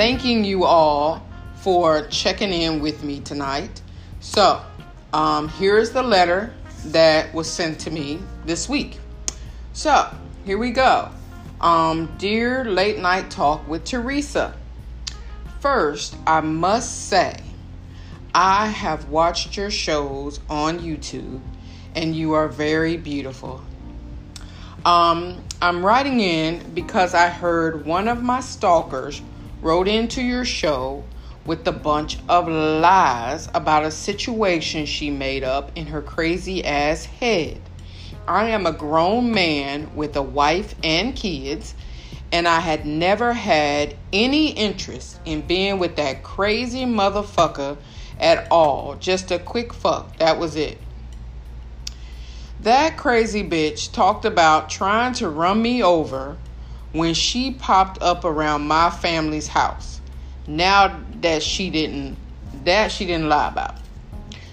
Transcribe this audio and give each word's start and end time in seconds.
thanking 0.00 0.46
you 0.46 0.64
all 0.64 1.22
for 1.56 2.06
checking 2.06 2.50
in 2.50 2.80
with 2.80 3.04
me 3.04 3.20
tonight. 3.20 3.82
So, 4.20 4.62
um, 5.12 5.50
here's 5.50 5.90
the 5.90 6.02
letter 6.02 6.54
that 6.86 7.34
was 7.34 7.46
sent 7.46 7.78
to 7.80 7.90
me 7.90 8.18
this 8.46 8.66
week. 8.66 8.98
So, 9.74 10.10
here 10.46 10.56
we 10.56 10.70
go. 10.70 11.10
Um, 11.60 12.10
dear 12.16 12.64
late 12.64 12.98
night 12.98 13.30
talk 13.30 13.68
with 13.68 13.84
Teresa. 13.84 14.54
First, 15.60 16.16
I 16.26 16.40
must 16.40 17.10
say, 17.10 17.38
I 18.34 18.68
have 18.68 19.10
watched 19.10 19.54
your 19.54 19.70
shows 19.70 20.40
on 20.48 20.78
YouTube 20.78 21.42
and 21.94 22.16
you 22.16 22.32
are 22.32 22.48
very 22.48 22.96
beautiful. 22.96 23.62
Um, 24.86 25.44
I'm 25.60 25.84
writing 25.84 26.20
in 26.20 26.72
because 26.72 27.12
I 27.12 27.28
heard 27.28 27.84
one 27.84 28.08
of 28.08 28.22
my 28.22 28.40
stalkers 28.40 29.20
wrote 29.60 29.88
into 29.88 30.22
your 30.22 30.44
show 30.44 31.04
with 31.44 31.66
a 31.66 31.72
bunch 31.72 32.18
of 32.28 32.48
lies 32.48 33.48
about 33.54 33.84
a 33.84 33.90
situation 33.90 34.86
she 34.86 35.10
made 35.10 35.42
up 35.42 35.72
in 35.74 35.86
her 35.86 36.02
crazy 36.02 36.64
ass 36.64 37.04
head. 37.04 37.60
I 38.28 38.50
am 38.50 38.66
a 38.66 38.72
grown 38.72 39.32
man 39.32 39.94
with 39.96 40.14
a 40.16 40.22
wife 40.22 40.74
and 40.84 41.16
kids, 41.16 41.74
and 42.30 42.46
I 42.46 42.60
had 42.60 42.86
never 42.86 43.32
had 43.32 43.96
any 44.12 44.52
interest 44.52 45.18
in 45.24 45.40
being 45.40 45.78
with 45.78 45.96
that 45.96 46.22
crazy 46.22 46.84
motherfucker 46.84 47.76
at 48.20 48.46
all. 48.50 48.94
Just 48.96 49.30
a 49.30 49.38
quick 49.38 49.72
fuck. 49.72 50.16
That 50.18 50.38
was 50.38 50.54
it. 50.54 50.78
That 52.60 52.98
crazy 52.98 53.42
bitch 53.42 53.90
talked 53.90 54.24
about 54.24 54.68
trying 54.68 55.14
to 55.14 55.28
run 55.28 55.62
me 55.62 55.82
over 55.82 56.36
when 56.92 57.14
she 57.14 57.52
popped 57.52 58.02
up 58.02 58.24
around 58.24 58.66
my 58.66 58.90
family's 58.90 59.48
house. 59.48 60.00
Now 60.46 61.00
that 61.20 61.42
she 61.42 61.70
didn't 61.70 62.16
that 62.64 62.90
she 62.90 63.06
didn't 63.06 63.28
lie 63.28 63.48
about. 63.48 63.76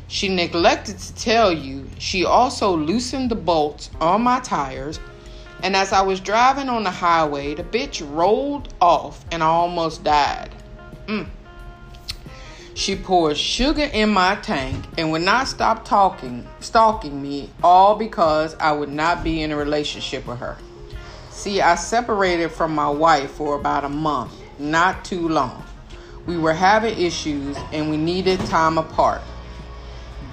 She 0.08 0.30
neglected 0.30 1.00
to 1.00 1.16
tell 1.16 1.52
you 1.52 1.90
she 1.98 2.24
also 2.24 2.76
loosened 2.78 3.32
the 3.32 3.36
bolts 3.36 3.90
on 4.00 4.22
my 4.22 4.40
tires 4.40 5.00
and 5.64 5.76
as 5.76 5.92
I 5.92 6.02
was 6.02 6.20
driving 6.20 6.70
on 6.70 6.84
the 6.84 6.92
highway, 6.92 7.56
the 7.56 7.64
bitch 7.64 8.06
rolled 8.16 8.74
off 8.80 9.26
and 9.32 9.42
I 9.42 9.48
almost 9.48 10.04
died. 10.04 10.52
Mm. 11.08 11.28
She 12.76 12.96
poured 12.96 13.38
sugar 13.38 13.90
in 13.92 14.10
my 14.10 14.36
tank 14.36 14.86
and 15.00 15.12
would 15.12 15.24
not 15.24 15.48
stop 15.48 15.84
talking, 15.84 16.48
stalking 16.60 17.20
me, 17.20 17.50
all 17.64 17.96
because 17.96 18.56
I 18.60 18.72
would 18.72 18.90
not 18.90 19.24
be 19.24 19.42
in 19.42 19.52
a 19.52 19.58
relationship 19.58 20.28
with 20.28 20.38
her. 20.40 20.58
See, 21.38 21.62
I 21.62 21.76
separated 21.76 22.50
from 22.50 22.74
my 22.74 22.90
wife 22.90 23.30
for 23.30 23.56
about 23.56 23.84
a 23.84 23.90
month, 23.90 24.34
not 24.58 25.06
too 25.06 25.30
long. 25.30 25.64
We 26.26 26.36
were 26.36 26.52
having 26.52 27.00
issues 27.00 27.56
and 27.72 27.92
we 27.92 27.98
needed 27.98 28.40
time 28.48 28.80
apart. 28.80 29.22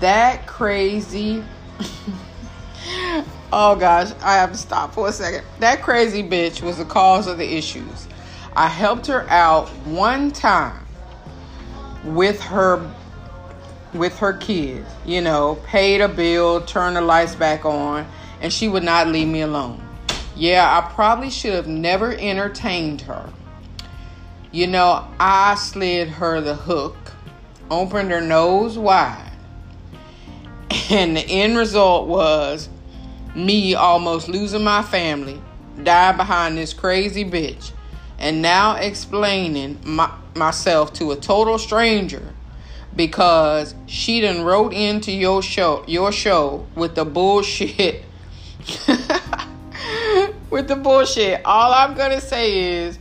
That 0.01 0.47
crazy. 0.47 1.45
oh 3.53 3.77
gosh, 3.77 4.13
I 4.23 4.37
have 4.37 4.53
to 4.53 4.57
stop 4.57 4.95
for 4.95 5.07
a 5.07 5.13
second. 5.13 5.45
That 5.59 5.83
crazy 5.83 6.23
bitch 6.23 6.63
was 6.63 6.79
the 6.79 6.87
cause 6.87 7.27
of 7.27 7.37
the 7.37 7.55
issues. 7.55 8.09
I 8.57 8.69
helped 8.69 9.07
her 9.09 9.29
out 9.29 9.69
one 9.85 10.31
time 10.31 10.87
with 12.03 12.41
her 12.45 12.91
with 13.93 14.17
her 14.21 14.33
kids, 14.33 14.89
you 15.05 15.21
know, 15.21 15.57
paid 15.67 16.01
a 16.01 16.09
bill, 16.09 16.63
turned 16.63 16.97
the 16.97 17.03
lights 17.03 17.35
back 17.35 17.67
on, 17.67 18.11
and 18.41 18.51
she 18.51 18.69
would 18.69 18.85
not 18.85 19.09
leave 19.09 19.29
me 19.29 19.43
alone. 19.43 19.84
Yeah, 20.37 20.79
I 20.79 20.93
probably 20.93 21.31
should 21.31 21.55
have 21.55 21.69
never 21.69 22.13
entertained 22.13 23.03
her. 23.03 23.31
You 24.51 24.67
know, 24.67 25.07
I 25.19 25.55
slid 25.55 26.09
her 26.09 26.41
the 26.41 26.55
hook, 26.55 26.97
opened 27.71 28.11
her 28.11 28.21
nose 28.21 28.77
wide, 28.79 29.33
and 30.91 31.17
the 31.17 31.23
end 31.23 31.57
result 31.57 32.09
was 32.09 32.69
me 33.35 33.75
almost 33.75 34.29
losing 34.29 34.65
my 34.65 34.83
family, 34.83 35.41
dying 35.83 36.17
behind 36.17 36.57
this 36.57 36.73
crazy 36.73 37.25
bitch, 37.25 37.73
and 38.19 38.43
now 38.43 38.77
explaining 38.77 39.79
my 39.85 40.13
myself 40.35 40.93
to 40.93 41.13
a 41.13 41.17
total 41.17 41.59
stranger 41.59 42.35
because 42.97 43.75
she 43.87 44.21
done 44.21 44.43
wrote 44.43 44.73
into 44.73 45.13
your 45.13 45.43
show 45.43 45.85
your 45.87 46.11
show 46.11 46.67
with 46.75 46.95
the 46.97 47.05
bullshit 47.05 48.05
with 50.55 50.69
the 50.69 50.77
bullshit 50.77 51.41
all 51.45 51.75
i'm 51.75 51.95
gonna 51.95 52.21
say 52.21 52.85
is 52.85 52.97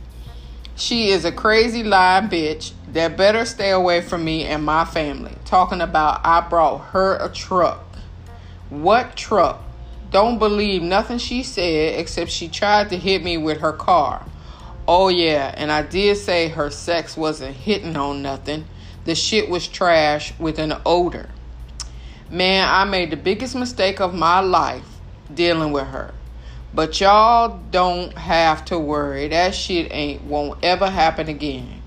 she 0.74 1.10
is 1.10 1.24
a 1.24 1.30
crazy 1.30 1.84
lying 1.84 2.28
bitch 2.28 2.72
that 2.88 3.16
better 3.16 3.44
stay 3.44 3.70
away 3.70 4.00
from 4.00 4.24
me 4.24 4.42
and 4.42 4.64
my 4.64 4.84
family 4.84 5.32
talking 5.44 5.80
about 5.80 6.20
i 6.24 6.40
brought 6.40 6.78
her 6.86 7.14
a 7.18 7.28
truck 7.28 7.84
what 8.70 9.14
truck 9.14 9.62
don't 10.10 10.40
believe 10.40 10.82
nothing 10.82 11.16
she 11.16 11.44
said 11.44 12.00
except 12.00 12.28
she 12.28 12.48
tried 12.48 12.90
to 12.90 12.96
hit 12.96 13.22
me 13.22 13.38
with 13.38 13.58
her 13.60 13.72
car 13.72 14.26
Oh, 14.86 15.08
yeah, 15.08 15.54
and 15.56 15.72
I 15.72 15.80
did 15.80 16.18
say 16.18 16.48
her 16.48 16.68
sex 16.68 17.16
wasn't 17.16 17.56
hitting 17.56 17.96
on 17.96 18.20
nothing. 18.20 18.66
The 19.06 19.14
shit 19.14 19.48
was 19.48 19.66
trash 19.66 20.38
with 20.38 20.58
an 20.58 20.74
odor. 20.84 21.30
Man, 22.30 22.68
I 22.68 22.84
made 22.84 23.10
the 23.10 23.16
biggest 23.16 23.54
mistake 23.54 23.98
of 23.98 24.14
my 24.14 24.40
life 24.40 24.84
dealing 25.32 25.72
with 25.72 25.86
her. 25.86 26.12
But 26.74 27.00
y'all 27.00 27.60
don't 27.70 28.12
have 28.18 28.64
to 28.66 28.78
worry. 28.78 29.28
That 29.28 29.54
shit 29.54 29.92
ain't 29.92 30.24
won't 30.24 30.62
ever 30.64 30.90
happen 30.90 31.28
again. 31.28 31.82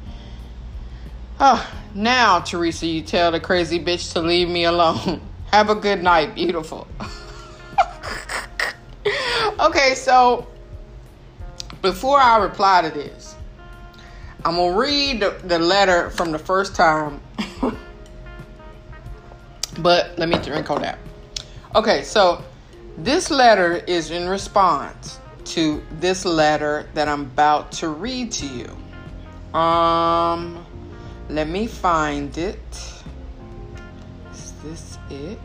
Oh, 1.40 1.70
now, 1.94 2.40
Teresa, 2.40 2.88
you 2.88 3.02
tell 3.02 3.32
the 3.32 3.40
crazy 3.40 3.80
bitch 3.80 4.14
to 4.14 4.22
leave 4.22 4.50
me 4.50 4.64
alone. 4.64 5.22
Have 5.52 5.70
a 5.70 5.76
good 5.76 6.04
night, 6.04 6.36
beautiful. 6.36 6.88
okay, 9.60 9.96
so 9.96 10.48
before 11.82 12.20
I 12.20 12.38
reply 12.38 12.82
to 12.82 12.90
this, 12.90 13.36
I'm 14.44 14.56
to 14.56 14.78
read 14.78 15.22
the, 15.22 15.40
the 15.44 15.60
letter 15.60 16.10
from 16.10 16.32
the 16.32 16.40
first 16.40 16.76
time. 16.76 17.22
but 19.80 20.18
let 20.18 20.28
me 20.28 20.38
drink 20.40 20.70
on 20.70 20.82
that. 20.82 21.00
Okay, 21.76 22.04
so 22.04 22.44
this 22.98 23.30
letter 23.30 23.76
is 23.76 24.10
in 24.10 24.28
response 24.28 25.20
to 25.46 25.84
this 26.00 26.26
letter 26.26 26.90
that 26.94 27.08
I'm 27.08 27.22
about 27.22 27.72
to 27.74 27.90
read 27.90 28.32
to 28.34 28.48
you. 28.48 29.58
Um, 29.58 30.66
let 31.30 31.48
me 31.48 31.68
find 31.68 32.36
it. 32.38 32.60
Is 34.32 34.54
this 34.64 34.98
it? 35.10 35.40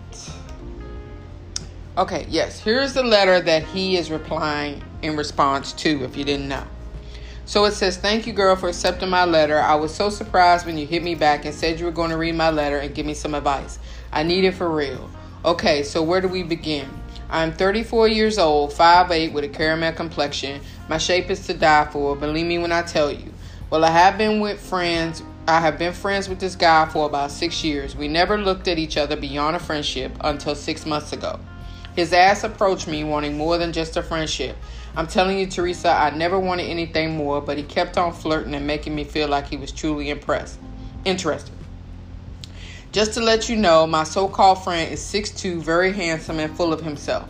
Okay, 1.98 2.26
yes, 2.30 2.58
here's 2.58 2.94
the 2.94 3.02
letter 3.02 3.40
that 3.42 3.64
he 3.64 3.96
is 3.96 4.10
replying 4.10 4.82
in 5.02 5.14
response 5.14 5.74
to, 5.74 6.04
if 6.04 6.16
you 6.16 6.24
didn't 6.24 6.48
know. 6.48 6.64
So 7.44 7.66
it 7.66 7.72
says, 7.72 7.98
Thank 7.98 8.26
you, 8.26 8.32
girl, 8.32 8.56
for 8.56 8.70
accepting 8.70 9.10
my 9.10 9.26
letter. 9.26 9.60
I 9.60 9.74
was 9.74 9.94
so 9.94 10.08
surprised 10.08 10.64
when 10.64 10.78
you 10.78 10.86
hit 10.86 11.02
me 11.02 11.14
back 11.14 11.44
and 11.44 11.54
said 11.54 11.78
you 11.78 11.84
were 11.84 11.92
going 11.92 12.10
to 12.10 12.16
read 12.16 12.34
my 12.34 12.48
letter 12.48 12.78
and 12.78 12.94
give 12.94 13.04
me 13.04 13.12
some 13.12 13.34
advice. 13.34 13.78
I 14.10 14.22
need 14.22 14.44
it 14.44 14.52
for 14.52 14.70
real. 14.70 15.10
Okay, 15.44 15.82
so 15.82 16.02
where 16.02 16.22
do 16.22 16.28
we 16.28 16.42
begin? 16.42 16.88
I'm 17.32 17.54
34 17.54 18.08
years 18.08 18.36
old, 18.36 18.72
5'8 18.72 19.32
with 19.32 19.44
a 19.44 19.48
caramel 19.48 19.94
complexion. 19.94 20.60
My 20.90 20.98
shape 20.98 21.30
is 21.30 21.46
to 21.46 21.54
die 21.54 21.88
for, 21.90 22.14
believe 22.14 22.44
me 22.44 22.58
when 22.58 22.72
I 22.72 22.82
tell 22.82 23.10
you. 23.10 23.32
Well, 23.70 23.86
I 23.86 23.90
have 23.90 24.18
been 24.18 24.40
with 24.40 24.60
friends. 24.60 25.22
I 25.48 25.58
have 25.58 25.78
been 25.78 25.94
friends 25.94 26.28
with 26.28 26.40
this 26.40 26.54
guy 26.54 26.86
for 26.90 27.06
about 27.06 27.30
six 27.30 27.64
years. 27.64 27.96
We 27.96 28.06
never 28.06 28.36
looked 28.36 28.68
at 28.68 28.78
each 28.78 28.98
other 28.98 29.16
beyond 29.16 29.56
a 29.56 29.58
friendship 29.58 30.12
until 30.20 30.54
six 30.54 30.84
months 30.84 31.14
ago. 31.14 31.40
His 31.96 32.12
ass 32.12 32.44
approached 32.44 32.86
me 32.86 33.02
wanting 33.02 33.38
more 33.38 33.56
than 33.56 33.72
just 33.72 33.96
a 33.96 34.02
friendship. 34.02 34.54
I'm 34.94 35.06
telling 35.06 35.38
you, 35.38 35.46
Teresa, 35.46 35.88
I 35.88 36.10
never 36.10 36.38
wanted 36.38 36.64
anything 36.64 37.16
more, 37.16 37.40
but 37.40 37.56
he 37.56 37.62
kept 37.62 37.96
on 37.96 38.12
flirting 38.12 38.54
and 38.54 38.66
making 38.66 38.94
me 38.94 39.04
feel 39.04 39.28
like 39.28 39.46
he 39.46 39.56
was 39.56 39.72
truly 39.72 40.10
impressed, 40.10 40.58
interested. 41.06 41.54
Just 42.92 43.14
to 43.14 43.22
let 43.22 43.48
you 43.48 43.56
know, 43.56 43.86
my 43.86 44.04
so 44.04 44.28
called 44.28 44.62
friend 44.62 44.92
is 44.92 45.00
6'2, 45.00 45.62
very 45.62 45.94
handsome, 45.94 46.38
and 46.38 46.54
full 46.54 46.74
of 46.74 46.82
himself. 46.82 47.26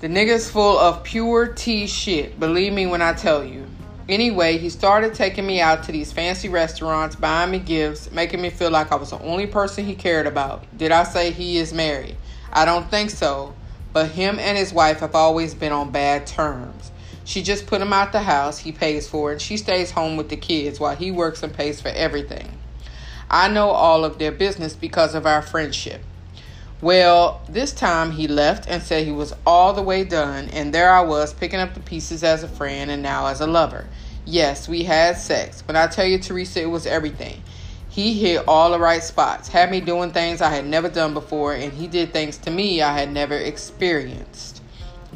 The 0.00 0.06
nigga's 0.06 0.50
full 0.50 0.78
of 0.78 1.02
pure 1.02 1.46
tea 1.46 1.86
shit, 1.86 2.38
believe 2.38 2.74
me 2.74 2.84
when 2.84 3.00
I 3.00 3.14
tell 3.14 3.42
you. 3.42 3.64
Anyway, 4.06 4.58
he 4.58 4.68
started 4.68 5.14
taking 5.14 5.46
me 5.46 5.62
out 5.62 5.84
to 5.84 5.92
these 5.92 6.12
fancy 6.12 6.50
restaurants, 6.50 7.16
buying 7.16 7.52
me 7.52 7.58
gifts, 7.58 8.10
making 8.12 8.42
me 8.42 8.50
feel 8.50 8.70
like 8.70 8.92
I 8.92 8.96
was 8.96 9.12
the 9.12 9.18
only 9.20 9.46
person 9.46 9.86
he 9.86 9.94
cared 9.94 10.26
about. 10.26 10.64
Did 10.76 10.92
I 10.92 11.04
say 11.04 11.30
he 11.30 11.56
is 11.56 11.72
married? 11.72 12.16
I 12.52 12.66
don't 12.66 12.90
think 12.90 13.08
so, 13.08 13.54
but 13.94 14.10
him 14.10 14.38
and 14.38 14.58
his 14.58 14.74
wife 14.74 15.00
have 15.00 15.14
always 15.14 15.54
been 15.54 15.72
on 15.72 15.90
bad 15.90 16.26
terms. 16.26 16.92
She 17.24 17.42
just 17.42 17.66
put 17.66 17.80
him 17.80 17.94
out 17.94 18.12
the 18.12 18.20
house, 18.20 18.58
he 18.58 18.72
pays 18.72 19.08
for 19.08 19.30
it, 19.30 19.34
and 19.34 19.40
she 19.40 19.56
stays 19.56 19.90
home 19.90 20.18
with 20.18 20.28
the 20.28 20.36
kids 20.36 20.78
while 20.78 20.94
he 20.94 21.10
works 21.10 21.42
and 21.42 21.50
pays 21.50 21.80
for 21.80 21.88
everything. 21.88 22.58
I 23.30 23.48
know 23.48 23.70
all 23.70 24.04
of 24.04 24.18
their 24.18 24.32
business 24.32 24.74
because 24.74 25.14
of 25.14 25.26
our 25.26 25.42
friendship. 25.42 26.02
Well, 26.80 27.40
this 27.48 27.72
time 27.72 28.10
he 28.12 28.28
left 28.28 28.68
and 28.68 28.82
said 28.82 29.06
he 29.06 29.12
was 29.12 29.34
all 29.46 29.72
the 29.72 29.82
way 29.82 30.04
done, 30.04 30.48
and 30.50 30.74
there 30.74 30.90
I 30.90 31.00
was 31.00 31.32
picking 31.32 31.60
up 31.60 31.74
the 31.74 31.80
pieces 31.80 32.22
as 32.22 32.42
a 32.42 32.48
friend 32.48 32.90
and 32.90 33.02
now 33.02 33.26
as 33.26 33.40
a 33.40 33.46
lover. 33.46 33.86
Yes, 34.26 34.68
we 34.68 34.84
had 34.84 35.16
sex. 35.16 35.62
When 35.66 35.76
I 35.76 35.86
tell 35.86 36.06
you, 36.06 36.18
Teresa, 36.18 36.62
it 36.62 36.70
was 36.70 36.86
everything. 36.86 37.42
He 37.88 38.14
hit 38.14 38.44
all 38.48 38.70
the 38.70 38.78
right 38.78 39.02
spots, 39.02 39.48
had 39.48 39.70
me 39.70 39.80
doing 39.80 40.10
things 40.10 40.40
I 40.40 40.50
had 40.50 40.66
never 40.66 40.88
done 40.88 41.14
before, 41.14 41.54
and 41.54 41.72
he 41.72 41.86
did 41.86 42.12
things 42.12 42.38
to 42.38 42.50
me 42.50 42.82
I 42.82 42.98
had 42.98 43.12
never 43.12 43.36
experienced. 43.36 44.62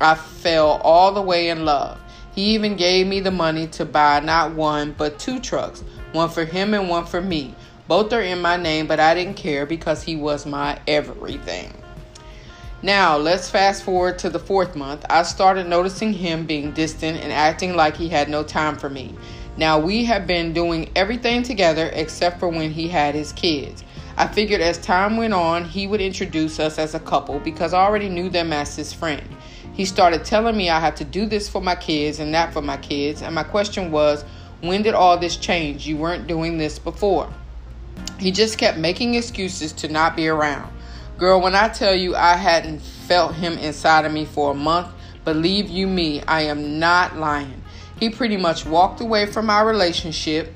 I 0.00 0.14
fell 0.14 0.80
all 0.84 1.12
the 1.12 1.20
way 1.20 1.48
in 1.48 1.64
love. 1.64 2.00
He 2.34 2.54
even 2.54 2.76
gave 2.76 3.06
me 3.06 3.18
the 3.18 3.32
money 3.32 3.66
to 3.68 3.84
buy 3.84 4.20
not 4.20 4.54
one, 4.54 4.94
but 4.96 5.18
two 5.18 5.40
trucks 5.40 5.82
one 6.12 6.30
for 6.30 6.44
him 6.44 6.72
and 6.72 6.88
one 6.88 7.04
for 7.04 7.20
me. 7.20 7.54
Both 7.88 8.12
are 8.12 8.20
in 8.20 8.42
my 8.42 8.58
name, 8.58 8.86
but 8.86 9.00
I 9.00 9.14
didn't 9.14 9.38
care 9.38 9.64
because 9.64 10.02
he 10.02 10.14
was 10.14 10.44
my 10.44 10.78
everything. 10.86 11.72
Now, 12.82 13.16
let's 13.16 13.48
fast 13.48 13.82
forward 13.82 14.18
to 14.18 14.28
the 14.28 14.38
fourth 14.38 14.76
month. 14.76 15.06
I 15.08 15.22
started 15.22 15.66
noticing 15.66 16.12
him 16.12 16.44
being 16.44 16.72
distant 16.72 17.18
and 17.18 17.32
acting 17.32 17.74
like 17.74 17.96
he 17.96 18.10
had 18.10 18.28
no 18.28 18.42
time 18.42 18.76
for 18.76 18.90
me. 18.90 19.16
Now, 19.56 19.78
we 19.78 20.04
have 20.04 20.26
been 20.26 20.52
doing 20.52 20.90
everything 20.94 21.42
together 21.42 21.90
except 21.94 22.38
for 22.38 22.48
when 22.50 22.70
he 22.70 22.88
had 22.88 23.14
his 23.14 23.32
kids. 23.32 23.82
I 24.18 24.28
figured 24.28 24.60
as 24.60 24.76
time 24.76 25.16
went 25.16 25.32
on, 25.32 25.64
he 25.64 25.86
would 25.86 26.02
introduce 26.02 26.60
us 26.60 26.78
as 26.78 26.94
a 26.94 27.00
couple 27.00 27.40
because 27.40 27.72
I 27.72 27.80
already 27.80 28.10
knew 28.10 28.28
them 28.28 28.52
as 28.52 28.76
his 28.76 28.92
friend. 28.92 29.26
He 29.72 29.86
started 29.86 30.26
telling 30.26 30.58
me 30.58 30.68
I 30.68 30.78
have 30.78 30.96
to 30.96 31.04
do 31.04 31.24
this 31.24 31.48
for 31.48 31.62
my 31.62 31.74
kids 31.74 32.18
and 32.18 32.34
that 32.34 32.52
for 32.52 32.60
my 32.60 32.76
kids, 32.76 33.22
and 33.22 33.34
my 33.34 33.44
question 33.44 33.90
was, 33.90 34.26
when 34.60 34.82
did 34.82 34.92
all 34.92 35.16
this 35.16 35.36
change? 35.36 35.86
You 35.86 35.96
weren't 35.96 36.26
doing 36.26 36.58
this 36.58 36.78
before. 36.78 37.32
He 38.18 38.32
just 38.32 38.58
kept 38.58 38.78
making 38.78 39.14
excuses 39.14 39.72
to 39.74 39.88
not 39.88 40.16
be 40.16 40.28
around. 40.28 40.72
Girl, 41.18 41.40
when 41.40 41.54
I 41.54 41.68
tell 41.68 41.94
you 41.94 42.14
I 42.14 42.34
hadn't 42.34 42.80
felt 42.80 43.34
him 43.34 43.58
inside 43.58 44.04
of 44.04 44.12
me 44.12 44.24
for 44.24 44.52
a 44.52 44.54
month, 44.54 44.88
believe 45.24 45.68
you 45.68 45.86
me, 45.86 46.22
I 46.22 46.42
am 46.42 46.78
not 46.78 47.16
lying. 47.16 47.62
He 47.98 48.10
pretty 48.10 48.36
much 48.36 48.64
walked 48.66 49.00
away 49.00 49.26
from 49.26 49.50
our 49.50 49.66
relationship 49.66 50.52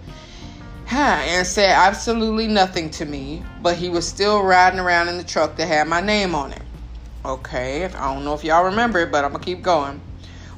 and 0.89 1.47
said 1.47 1.71
absolutely 1.71 2.47
nothing 2.47 2.91
to 2.91 3.05
me, 3.05 3.43
but 3.63 3.77
he 3.77 3.89
was 3.89 4.07
still 4.07 4.43
riding 4.43 4.79
around 4.79 5.09
in 5.09 5.17
the 5.17 5.25
truck 5.25 5.57
that 5.57 5.67
had 5.67 5.89
my 5.89 6.01
name 6.01 6.35
on 6.35 6.53
it. 6.53 6.63
Okay, 7.25 7.85
I 7.85 8.15
don't 8.15 8.25
know 8.25 8.35
if 8.35 8.45
y'all 8.45 8.65
remember 8.67 9.01
it, 9.01 9.11
but 9.11 9.25
I'm 9.25 9.33
gonna 9.33 9.45
keep 9.45 9.63
going. 9.63 10.01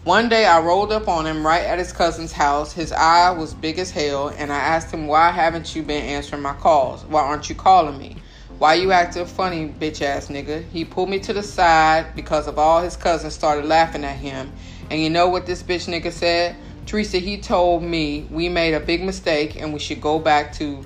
One 0.05 0.29
day 0.29 0.45
I 0.45 0.61
rolled 0.61 0.93
up 0.93 1.09
on 1.09 1.25
him 1.25 1.47
right 1.47 1.63
at 1.63 1.79
his 1.79 1.91
cousin's 1.91 2.31
house. 2.31 2.75
His 2.75 2.93
eye 2.93 3.31
was 3.31 3.55
big 3.55 3.79
as 3.79 3.91
hell, 3.91 4.29
and 4.29 4.53
I 4.53 4.59
asked 4.59 4.93
him, 4.93 5.07
Why 5.07 5.31
haven't 5.31 5.75
you 5.75 5.83
been 5.83 6.05
answering 6.05 6.43
my 6.43 6.53
calls? 6.53 7.07
Why 7.07 7.23
aren't 7.23 7.49
you 7.49 7.55
calling 7.55 7.97
me? 7.97 8.17
Why 8.59 8.75
you 8.75 8.93
acting 8.93 9.25
funny, 9.25 9.67
bitch 9.67 10.03
ass 10.03 10.29
nigga? 10.29 10.69
He 10.69 10.85
pulled 10.85 11.09
me 11.09 11.21
to 11.21 11.33
the 11.33 11.43
side 11.43 12.15
because 12.15 12.47
of 12.47 12.59
all 12.59 12.83
his 12.83 12.99
cousins 12.99 13.33
started 13.33 13.65
laughing 13.65 14.05
at 14.05 14.17
him. 14.17 14.53
And 14.91 15.01
you 15.01 15.09
know 15.09 15.31
what 15.31 15.47
this 15.47 15.63
bitch 15.63 15.89
nigga 15.89 16.13
said? 16.13 16.55
Teresa, 16.85 17.17
he 17.17 17.39
told 17.39 17.83
me 17.83 18.29
we 18.31 18.51
made 18.51 18.75
a 18.75 18.81
big 18.81 19.03
mistake 19.03 19.59
and 19.59 19.73
we 19.73 19.79
should 19.79 20.03
go 20.03 20.19
back 20.19 20.53
to 20.57 20.85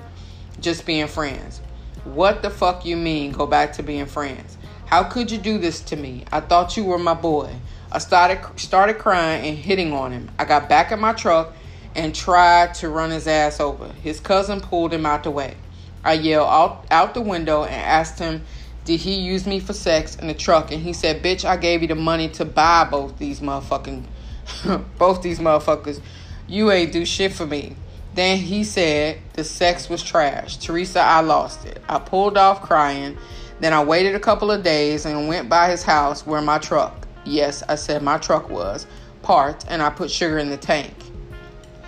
just 0.60 0.86
being 0.86 1.08
friends. 1.08 1.60
What 2.04 2.40
the 2.40 2.50
fuck 2.50 2.86
you 2.86 2.96
mean 2.96 3.32
go 3.32 3.48
back 3.48 3.72
to 3.72 3.82
being 3.82 4.06
friends? 4.06 4.58
How 4.86 5.02
could 5.02 5.28
you 5.32 5.38
do 5.38 5.58
this 5.58 5.80
to 5.82 5.96
me? 5.96 6.24
I 6.30 6.38
thought 6.38 6.76
you 6.76 6.84
were 6.84 7.00
my 7.00 7.14
boy. 7.14 7.52
I 7.90 7.98
started 7.98 8.40
started 8.58 8.98
crying 8.98 9.46
and 9.46 9.56
hitting 9.56 9.92
on 9.92 10.12
him. 10.12 10.30
I 10.38 10.44
got 10.44 10.68
back 10.68 10.92
in 10.92 11.00
my 11.00 11.14
truck 11.14 11.54
and 11.94 12.14
tried 12.14 12.74
to 12.74 12.88
run 12.88 13.10
his 13.10 13.26
ass 13.26 13.60
over. 13.60 13.88
His 13.88 14.20
cousin 14.20 14.60
pulled 14.60 14.92
him 14.92 15.06
out 15.06 15.24
the 15.24 15.30
way. 15.30 15.56
I 16.04 16.12
yelled 16.12 16.48
out, 16.48 16.86
out 16.90 17.14
the 17.14 17.20
window 17.20 17.64
and 17.64 17.74
asked 17.74 18.18
him, 18.18 18.44
Did 18.84 19.00
he 19.00 19.14
use 19.14 19.46
me 19.46 19.58
for 19.58 19.72
sex 19.72 20.16
in 20.16 20.28
the 20.28 20.34
truck? 20.34 20.70
And 20.70 20.82
he 20.82 20.92
said, 20.92 21.22
Bitch, 21.22 21.44
I 21.44 21.56
gave 21.56 21.82
you 21.82 21.88
the 21.88 21.94
money 21.94 22.28
to 22.30 22.44
buy 22.44 22.84
both 22.84 23.18
these 23.18 23.40
motherfucking, 23.40 24.04
both 24.98 25.22
these 25.22 25.38
motherfuckers. 25.38 26.00
You 26.46 26.70
ain't 26.70 26.92
do 26.92 27.04
shit 27.04 27.32
for 27.32 27.46
me. 27.46 27.74
Then 28.14 28.38
he 28.38 28.64
said 28.64 29.18
the 29.32 29.44
sex 29.44 29.88
was 29.88 30.02
trash. 30.02 30.56
Teresa, 30.58 31.00
I 31.00 31.20
lost 31.20 31.64
it. 31.64 31.82
I 31.88 31.98
pulled 31.98 32.36
off 32.36 32.62
crying. 32.62 33.16
Then 33.60 33.72
I 33.72 33.82
waited 33.82 34.14
a 34.14 34.20
couple 34.20 34.50
of 34.50 34.62
days 34.62 35.04
and 35.04 35.26
went 35.26 35.48
by 35.48 35.70
his 35.70 35.82
house 35.82 36.24
where 36.24 36.40
my 36.40 36.58
truck, 36.58 37.07
yes, 37.24 37.62
I 37.68 37.74
said 37.74 38.02
my 38.02 38.18
truck 38.18 38.48
was, 38.50 38.86
parked, 39.22 39.64
and 39.68 39.82
I 39.82 39.90
put 39.90 40.10
sugar 40.10 40.38
in 40.38 40.50
the 40.50 40.56
tank. 40.56 40.94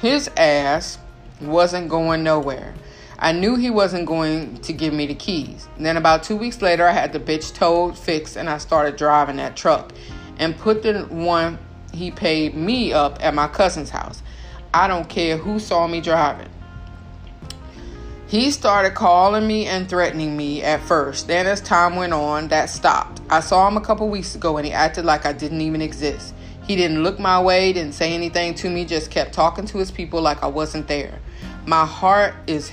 His 0.00 0.28
ass 0.36 0.98
wasn't 1.40 1.88
going 1.88 2.22
nowhere. 2.22 2.74
I 3.18 3.32
knew 3.32 3.56
he 3.56 3.68
wasn't 3.68 4.06
going 4.06 4.56
to 4.62 4.72
give 4.72 4.94
me 4.94 5.06
the 5.06 5.14
keys. 5.14 5.68
Then 5.78 5.98
about 5.98 6.22
two 6.22 6.36
weeks 6.36 6.62
later, 6.62 6.86
I 6.86 6.92
had 6.92 7.12
the 7.12 7.20
bitch 7.20 7.54
towed, 7.54 7.98
fixed, 7.98 8.36
and 8.36 8.48
I 8.48 8.56
started 8.58 8.96
driving 8.96 9.36
that 9.36 9.56
truck 9.56 9.92
and 10.38 10.56
put 10.56 10.82
the 10.82 11.02
one 11.04 11.58
he 11.92 12.10
paid 12.10 12.54
me 12.54 12.94
up 12.94 13.18
at 13.20 13.34
my 13.34 13.46
cousin's 13.46 13.90
house. 13.90 14.22
I 14.72 14.88
don't 14.88 15.08
care 15.08 15.36
who 15.36 15.58
saw 15.58 15.86
me 15.86 16.00
driving. 16.00 16.48
He 18.26 18.50
started 18.52 18.94
calling 18.94 19.46
me 19.46 19.66
and 19.66 19.88
threatening 19.88 20.36
me 20.36 20.62
at 20.62 20.80
first. 20.80 21.26
Then, 21.26 21.46
as 21.46 21.60
time 21.60 21.96
went 21.96 22.12
on, 22.12 22.48
that 22.48 22.70
stopped. 22.70 23.19
I 23.32 23.38
saw 23.38 23.68
him 23.68 23.76
a 23.76 23.80
couple 23.80 24.08
weeks 24.08 24.34
ago 24.34 24.56
and 24.56 24.66
he 24.66 24.72
acted 24.72 25.04
like 25.04 25.24
I 25.24 25.32
didn't 25.32 25.60
even 25.60 25.80
exist. 25.80 26.34
He 26.66 26.74
didn't 26.74 27.04
look 27.04 27.20
my 27.20 27.40
way, 27.40 27.72
didn't 27.72 27.94
say 27.94 28.12
anything 28.12 28.54
to 28.56 28.68
me, 28.68 28.84
just 28.84 29.12
kept 29.12 29.32
talking 29.32 29.66
to 29.66 29.78
his 29.78 29.92
people 29.92 30.20
like 30.20 30.42
I 30.42 30.48
wasn't 30.48 30.88
there. 30.88 31.20
My 31.64 31.86
heart 31.86 32.34
is 32.48 32.72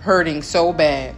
hurting 0.00 0.42
so 0.42 0.74
bad. 0.74 1.14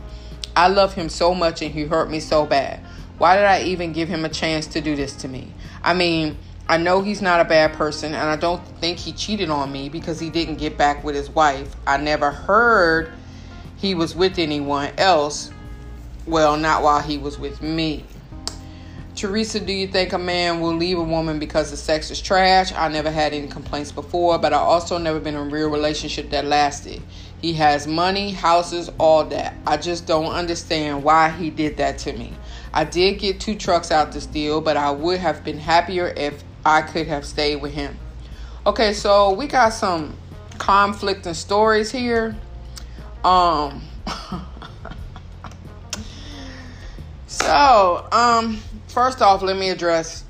I 0.55 0.69
love 0.69 0.95
him 0.95 1.09
so 1.09 1.35
much 1.35 1.63
and 1.63 1.75
he 1.75 1.85
hurt 1.85 2.09
me 2.09 2.21
so 2.21 2.47
bad. 2.47 2.79
Why 3.19 3.35
did 3.35 3.45
I 3.45 3.63
even 3.63 3.93
give 3.93 4.09
him 4.09 4.25
a 4.25 4.29
chance 4.29 4.69
to 4.69 4.81
do 4.81 4.95
this 4.95 5.17
to 5.17 5.29
me? 5.29 5.53
I 5.83 5.93
mean, 5.93 6.39
I 6.69 6.77
know 6.77 7.03
he's 7.03 7.21
not 7.21 7.41
a 7.41 7.45
bad 7.45 7.73
person 7.73 8.15
and 8.15 8.31
I 8.31 8.37
don't 8.37 8.65
think 8.79 8.99
he 8.99 9.11
cheated 9.11 9.51
on 9.51 9.73
me 9.73 9.89
because 9.89 10.21
he 10.21 10.31
didn't 10.31 10.59
get 10.59 10.79
back 10.79 11.03
with 11.03 11.17
his 11.17 11.29
wife. 11.29 11.75
I 11.89 11.97
never 11.97 12.31
heard 12.31 13.13
he 13.79 13.97
was 13.97 14.15
with 14.15 14.39
anyone 14.39 14.93
else. 14.97 15.51
Well, 16.25 16.57
not 16.57 16.85
while 16.85 17.01
he 17.01 17.19
was 17.19 17.37
with 17.37 17.61
me. 17.61 18.05
Teresa, 19.17 19.59
do 19.61 19.73
you 19.73 19.87
think 19.89 20.13
a 20.13 20.19
man 20.19 20.61
will 20.61 20.75
leave 20.75 20.99
a 20.99 21.03
woman 21.03 21.39
because 21.39 21.71
the 21.71 21.77
sex 21.79 22.11
is 22.11 22.21
trash? 22.21 22.71
I 22.75 22.89
never 22.89 23.11
had 23.11 23.33
any 23.33 23.49
complaints 23.49 23.91
before, 23.91 24.39
but 24.39 24.53
I 24.53 24.59
also 24.59 24.99
never 24.99 25.19
been 25.19 25.35
in 25.35 25.41
a 25.41 25.45
real 25.51 25.71
relationship 25.71 26.29
that 26.31 26.45
lasted. 26.45 27.03
He 27.41 27.55
has 27.55 27.87
money, 27.87 28.33
houses, 28.33 28.91
all 28.99 29.25
that. 29.25 29.55
I 29.67 29.79
just 29.79 30.07
don't 30.07 30.27
understand 30.27 31.03
why 31.03 31.31
he 31.31 31.49
did 31.49 31.79
that 31.79 31.97
to 32.01 32.13
me. 32.13 32.35
I 32.75 32.85
did 32.85 33.19
get 33.19 33.41
two 33.41 33.55
trucks 33.55 33.91
out 33.91 34.13
this 34.13 34.27
deal, 34.27 34.61
but 34.61 34.77
I 34.77 34.91
would 34.91 35.19
have 35.19 35.43
been 35.43 35.59
happier 35.59 36.13
if 36.15 36.45
I 36.67 36.83
could 36.83 37.07
have 37.07 37.25
stayed 37.25 37.63
with 37.63 37.73
him. 37.73 37.97
Okay, 38.67 38.93
so 38.93 39.33
we 39.33 39.47
got 39.47 39.71
some 39.71 40.15
conflicting 40.59 41.33
stories 41.33 41.91
here. 41.91 42.37
Um 43.25 43.81
So, 47.29 48.07
um 48.13 48.61
first 48.97 49.21
off, 49.21 49.43
let 49.43 49.59
me 49.59 49.69
address 49.69 50.25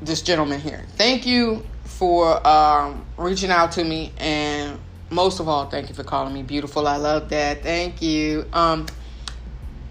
this 0.00 0.22
gentleman 0.22 0.58
here. 0.58 0.86
Thank 0.92 1.26
you 1.26 1.62
for 1.84 2.46
um 2.48 3.04
reaching 3.18 3.50
out 3.50 3.72
to 3.72 3.84
me 3.84 4.14
and 4.16 4.78
most 5.10 5.40
of 5.40 5.48
all, 5.48 5.66
thank 5.66 5.90
you 5.90 5.94
for 5.94 6.02
calling 6.02 6.32
me 6.32 6.42
beautiful. 6.42 6.88
I 6.88 6.96
love 6.96 7.28
that. 7.28 7.62
Thank 7.62 8.00
you. 8.00 8.46
Um, 8.54 8.86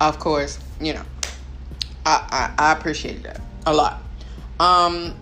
of 0.01 0.17
course, 0.17 0.57
you 0.81 0.95
know, 0.95 1.03
I 2.07 2.53
I, 2.57 2.69
I 2.69 2.71
appreciate 2.71 3.21
that 3.21 3.39
a 3.67 3.73
lot. 3.73 4.01
Um, 4.59 5.13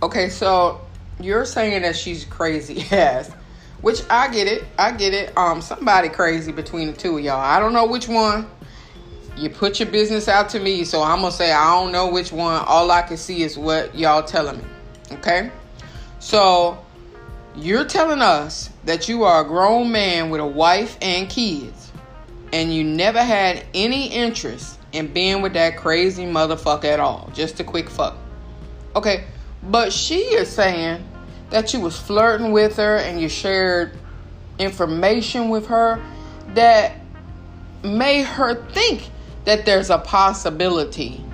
okay, 0.00 0.28
so 0.28 0.80
you're 1.18 1.44
saying 1.44 1.82
that 1.82 1.96
she's 1.96 2.24
crazy, 2.24 2.74
yes, 2.92 3.32
which 3.80 4.02
I 4.08 4.28
get 4.28 4.46
it. 4.46 4.64
I 4.78 4.92
get 4.92 5.12
it. 5.12 5.36
Um, 5.36 5.60
somebody 5.60 6.08
crazy 6.08 6.52
between 6.52 6.86
the 6.86 6.92
two 6.92 7.18
of 7.18 7.24
y'all. 7.24 7.40
I 7.40 7.58
don't 7.58 7.72
know 7.72 7.86
which 7.86 8.06
one. 8.06 8.46
You 9.36 9.50
put 9.50 9.78
your 9.80 9.90
business 9.90 10.28
out 10.28 10.48
to 10.50 10.60
me, 10.60 10.84
so 10.84 11.02
I'm 11.02 11.20
gonna 11.20 11.30
say 11.30 11.52
I 11.52 11.78
don't 11.78 11.92
know 11.92 12.08
which 12.08 12.32
one. 12.32 12.64
All 12.66 12.90
I 12.90 13.02
can 13.02 13.18
see 13.18 13.42
is 13.42 13.58
what 13.58 13.94
y'all 13.94 14.22
telling 14.22 14.56
me. 14.58 14.64
Okay, 15.12 15.50
so 16.20 16.78
you're 17.54 17.84
telling 17.84 18.22
us 18.22 18.70
that 18.84 19.08
you 19.08 19.24
are 19.24 19.42
a 19.42 19.44
grown 19.44 19.92
man 19.92 20.30
with 20.30 20.40
a 20.40 20.46
wife 20.46 20.96
and 21.02 21.28
kids, 21.28 21.92
and 22.52 22.74
you 22.74 22.82
never 22.82 23.22
had 23.22 23.64
any 23.74 24.08
interest 24.08 24.78
in 24.92 25.12
being 25.12 25.42
with 25.42 25.52
that 25.52 25.76
crazy 25.76 26.24
motherfucker 26.24 26.84
at 26.84 27.00
all. 27.00 27.30
Just 27.34 27.60
a 27.60 27.64
quick 27.64 27.90
fuck. 27.90 28.16
Okay, 28.94 29.24
but 29.64 29.92
she 29.92 30.20
is 30.20 30.48
saying 30.48 31.06
that 31.50 31.74
you 31.74 31.80
was 31.80 31.98
flirting 31.98 32.52
with 32.52 32.76
her 32.76 32.96
and 32.96 33.20
you 33.20 33.28
shared 33.28 33.92
information 34.58 35.50
with 35.50 35.66
her 35.66 36.02
that 36.54 36.94
made 37.84 38.24
her 38.24 38.54
think 38.72 39.10
that 39.46 39.64
there's 39.64 39.90
a 39.90 39.98
possibility 39.98 41.24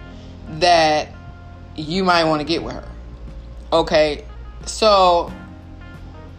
that 0.61 1.09
you 1.75 2.05
might 2.05 2.25
want 2.25 2.41
to 2.41 2.45
get 2.45 2.63
with 2.63 2.75
her. 2.75 2.89
Okay, 3.73 4.25
so 4.65 5.33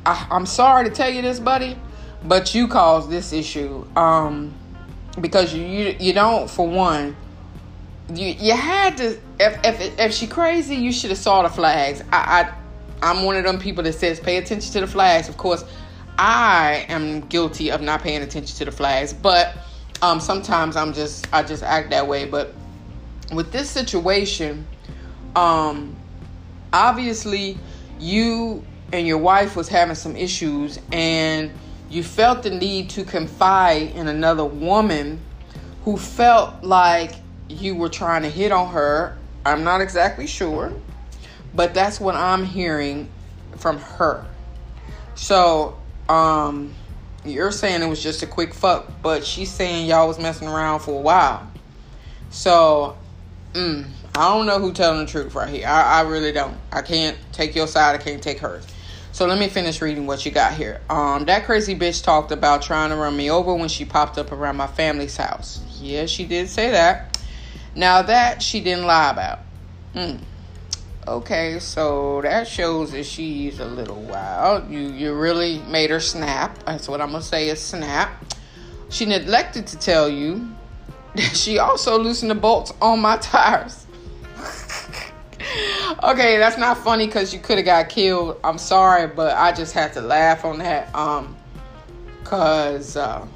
I, 0.05 0.27
am 0.31 0.45
sorry 0.45 0.85
to 0.85 0.89
tell 0.89 1.09
you 1.09 1.21
this, 1.21 1.39
buddy, 1.39 1.77
but 2.23 2.55
you 2.55 2.67
caused 2.67 3.09
this 3.09 3.33
issue. 3.33 3.85
Um, 3.97 4.53
because 5.19 5.53
you, 5.53 5.95
you 5.99 6.13
don't 6.13 6.49
for 6.49 6.67
one 6.67 7.15
you 8.15 8.29
you 8.29 8.53
had 8.53 8.97
to 8.97 9.19
if 9.39 9.59
if 9.63 9.99
if 9.99 10.11
she 10.11 10.25
crazy 10.25 10.75
you 10.75 10.91
should 10.91 11.11
have 11.11 11.19
saw 11.19 11.43
the 11.43 11.49
flags 11.49 12.01
I, 12.11 12.41
I 12.41 12.53
I'm 13.03 13.23
one 13.23 13.35
of 13.35 13.43
them 13.43 13.59
people 13.59 13.83
that 13.83 13.93
says 13.93 14.19
pay 14.21 14.37
attention 14.37 14.71
to 14.73 14.79
the 14.79 14.87
flags. 14.87 15.27
Of 15.27 15.35
course, 15.35 15.65
I 16.17 16.85
am 16.87 17.19
guilty 17.27 17.69
of 17.69 17.81
not 17.81 18.01
paying 18.01 18.21
attention 18.21 18.55
to 18.57 18.65
the 18.65 18.71
flags, 18.71 19.11
but 19.11 19.57
um, 20.01 20.19
sometimes 20.19 20.75
I'm 20.75 20.93
just 20.93 21.31
I 21.33 21.43
just 21.43 21.63
act 21.63 21.91
that 21.91 22.07
way. 22.07 22.25
But 22.25 22.53
with 23.31 23.51
this 23.51 23.69
situation, 23.69 24.67
um, 25.35 25.95
obviously 26.71 27.57
you 27.99 28.63
and 28.91 29.07
your 29.07 29.17
wife 29.17 29.55
was 29.55 29.67
having 29.67 29.95
some 29.95 30.15
issues, 30.15 30.79
and 30.91 31.51
you 31.89 32.03
felt 32.03 32.43
the 32.43 32.49
need 32.49 32.89
to 32.91 33.03
confide 33.03 33.91
in 33.91 34.07
another 34.07 34.45
woman 34.45 35.19
who 35.83 35.97
felt 35.97 36.63
like 36.63 37.15
you 37.49 37.75
were 37.75 37.89
trying 37.89 38.21
to 38.23 38.29
hit 38.29 38.51
on 38.51 38.71
her. 38.73 39.17
I'm 39.45 39.63
not 39.63 39.81
exactly 39.81 40.27
sure, 40.27 40.73
but 41.53 41.73
that's 41.73 41.99
what 41.99 42.15
I'm 42.15 42.45
hearing 42.45 43.09
from 43.57 43.79
her. 43.79 44.25
So 45.15 45.77
um, 46.09 46.73
you're 47.25 47.51
saying 47.51 47.81
it 47.81 47.87
was 47.87 48.01
just 48.01 48.23
a 48.23 48.27
quick 48.27 48.53
fuck, 48.53 48.91
but 49.01 49.25
she's 49.25 49.51
saying 49.51 49.87
y'all 49.87 50.07
was 50.07 50.19
messing 50.19 50.47
around 50.47 50.81
for 50.81 50.91
a 50.91 51.01
while. 51.01 51.49
So, 52.29 52.97
mm, 53.53 53.85
I 54.15 54.29
don't 54.29 54.45
know 54.45 54.59
who 54.59 54.73
telling 54.73 54.99
the 54.99 55.11
truth 55.11 55.35
right 55.35 55.49
here. 55.49 55.67
I, 55.67 55.99
I 55.99 56.01
really 56.01 56.31
don't. 56.31 56.57
I 56.71 56.81
can't 56.81 57.17
take 57.31 57.55
your 57.55 57.67
side. 57.67 57.99
I 57.99 58.03
can't 58.03 58.21
take 58.21 58.39
hers. 58.39 58.65
So 59.11 59.27
let 59.27 59.37
me 59.39 59.47
finish 59.47 59.79
reading 59.81 60.07
what 60.07 60.25
you 60.25 60.31
got 60.31 60.53
here. 60.53 60.81
Um, 60.89 61.25
that 61.25 61.45
crazy 61.45 61.75
bitch 61.75 62.03
talked 62.03 62.31
about 62.31 62.63
trying 62.63 62.89
to 62.89 62.95
run 62.95 63.15
me 63.15 63.29
over 63.29 63.53
when 63.53 63.69
she 63.69 63.85
popped 63.85 64.17
up 64.17 64.31
around 64.31 64.57
my 64.57 64.65
family's 64.65 65.15
house. 65.17 65.61
Yeah, 65.79 66.07
she 66.07 66.25
did 66.25 66.49
say 66.49 66.71
that. 66.71 67.21
Now 67.75 68.01
that 68.01 68.41
she 68.41 68.59
didn't 68.59 68.85
lie 68.85 69.11
about. 69.11 69.39
Mm. 69.93 70.19
Okay, 71.05 71.59
so 71.59 72.21
that 72.21 72.47
shows 72.47 72.93
that 72.93 73.05
she's 73.05 73.59
a 73.59 73.65
little 73.65 74.01
wild. 74.03 74.69
You 74.69 74.79
you 74.79 75.13
really 75.13 75.59
made 75.63 75.89
her 75.89 75.99
snap. 75.99 76.57
That's 76.63 76.87
what 76.87 77.01
I'm 77.01 77.11
gonna 77.11 77.21
say 77.21 77.49
is 77.49 77.59
snap. 77.59 78.23
She 78.89 79.05
neglected 79.05 79.67
to 79.67 79.77
tell 79.77 80.07
you 80.07 80.49
that 81.15 81.35
she 81.35 81.59
also 81.59 81.99
loosened 81.99 82.31
the 82.31 82.35
bolts 82.35 82.71
on 82.81 83.01
my 83.01 83.17
tires. 83.17 83.85
okay, 86.03 86.37
that's 86.37 86.57
not 86.57 86.77
funny 86.77 87.07
because 87.07 87.33
you 87.33 87.39
could 87.41 87.57
have 87.57 87.65
got 87.65 87.89
killed. 87.89 88.39
I'm 88.41 88.57
sorry, 88.57 89.07
but 89.07 89.35
I 89.35 89.51
just 89.51 89.73
had 89.73 89.91
to 89.93 90.01
laugh 90.01 90.45
on 90.45 90.59
that. 90.59 90.93
Um, 90.95 91.35
cause 92.23 92.95
uh, 92.95 93.27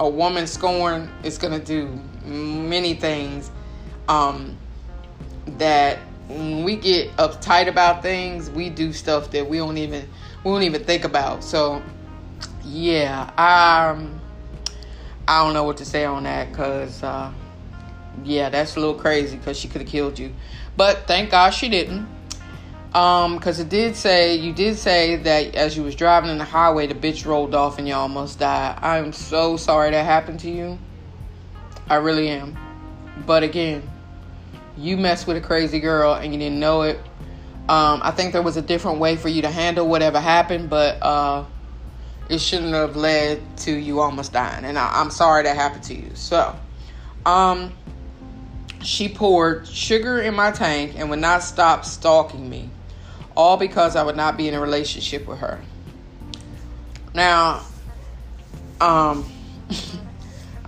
a 0.00 0.08
woman 0.08 0.46
scorn 0.46 1.10
is 1.22 1.38
gonna 1.38 1.60
do 1.60 1.88
many 2.26 2.92
things. 2.92 3.50
Um, 4.06 4.58
that 5.56 5.98
when 6.28 6.62
we 6.62 6.76
get 6.76 7.16
uptight 7.16 7.68
about 7.68 8.02
things, 8.02 8.50
we 8.50 8.70
do 8.70 8.92
stuff 8.92 9.30
that 9.30 9.48
we 9.48 9.58
don't 9.58 9.78
even 9.78 10.08
we 10.44 10.50
don't 10.50 10.62
even 10.62 10.84
think 10.84 11.04
about. 11.04 11.42
So 11.42 11.82
yeah, 12.64 13.22
um, 13.30 14.20
I 15.26 15.42
don't 15.42 15.54
know 15.54 15.64
what 15.64 15.78
to 15.78 15.84
say 15.84 16.04
on 16.04 16.24
that 16.24 16.50
because 16.50 17.02
uh, 17.02 17.32
yeah, 18.24 18.50
that's 18.50 18.76
a 18.76 18.80
little 18.80 18.94
crazy 18.94 19.36
because 19.36 19.58
she 19.58 19.68
could 19.68 19.80
have 19.80 19.90
killed 19.90 20.18
you, 20.18 20.34
but 20.76 21.06
thank 21.06 21.30
God 21.30 21.50
she 21.50 21.68
didn't. 21.68 22.06
Um, 22.94 23.36
because 23.36 23.60
it 23.60 23.68
did 23.68 23.96
say 23.96 24.36
you 24.36 24.52
did 24.54 24.78
say 24.78 25.16
that 25.16 25.54
as 25.54 25.76
you 25.76 25.82
was 25.82 25.94
driving 25.94 26.30
in 26.30 26.38
the 26.38 26.44
highway, 26.44 26.86
the 26.86 26.94
bitch 26.94 27.26
rolled 27.26 27.54
off 27.54 27.78
and 27.78 27.86
you 27.86 27.94
almost 27.94 28.38
died. 28.38 28.78
I'm 28.82 29.12
so 29.12 29.56
sorry 29.56 29.90
that 29.90 30.04
happened 30.04 30.40
to 30.40 30.50
you. 30.50 30.78
I 31.88 31.96
really 31.96 32.28
am. 32.28 32.56
But 33.26 33.42
again, 33.42 33.88
you 34.78 34.96
messed 34.96 35.26
with 35.26 35.36
a 35.36 35.40
crazy 35.40 35.80
girl 35.80 36.14
and 36.14 36.32
you 36.32 36.38
didn't 36.38 36.60
know 36.60 36.82
it. 36.82 36.98
Um, 37.68 38.00
I 38.02 38.12
think 38.12 38.32
there 38.32 38.42
was 38.42 38.56
a 38.56 38.62
different 38.62 38.98
way 38.98 39.16
for 39.16 39.28
you 39.28 39.42
to 39.42 39.50
handle 39.50 39.86
whatever 39.86 40.20
happened, 40.20 40.70
but 40.70 41.02
uh, 41.02 41.44
it 42.28 42.38
shouldn't 42.38 42.72
have 42.72 42.96
led 42.96 43.58
to 43.58 43.72
you 43.72 44.00
almost 44.00 44.32
dying. 44.32 44.64
And 44.64 44.78
I, 44.78 45.00
am 45.00 45.10
sorry 45.10 45.42
that 45.42 45.56
happened 45.56 45.82
to 45.84 45.94
you. 45.94 46.10
So, 46.14 46.58
um, 47.26 47.74
she 48.82 49.08
poured 49.08 49.66
sugar 49.66 50.20
in 50.20 50.34
my 50.34 50.50
tank 50.52 50.94
and 50.96 51.10
would 51.10 51.18
not 51.18 51.42
stop 51.42 51.84
stalking 51.84 52.48
me, 52.48 52.70
all 53.36 53.56
because 53.56 53.96
I 53.96 54.02
would 54.02 54.16
not 54.16 54.36
be 54.36 54.48
in 54.48 54.54
a 54.54 54.60
relationship 54.60 55.26
with 55.26 55.40
her. 55.40 55.60
Now, 57.12 57.62
um, 58.80 59.30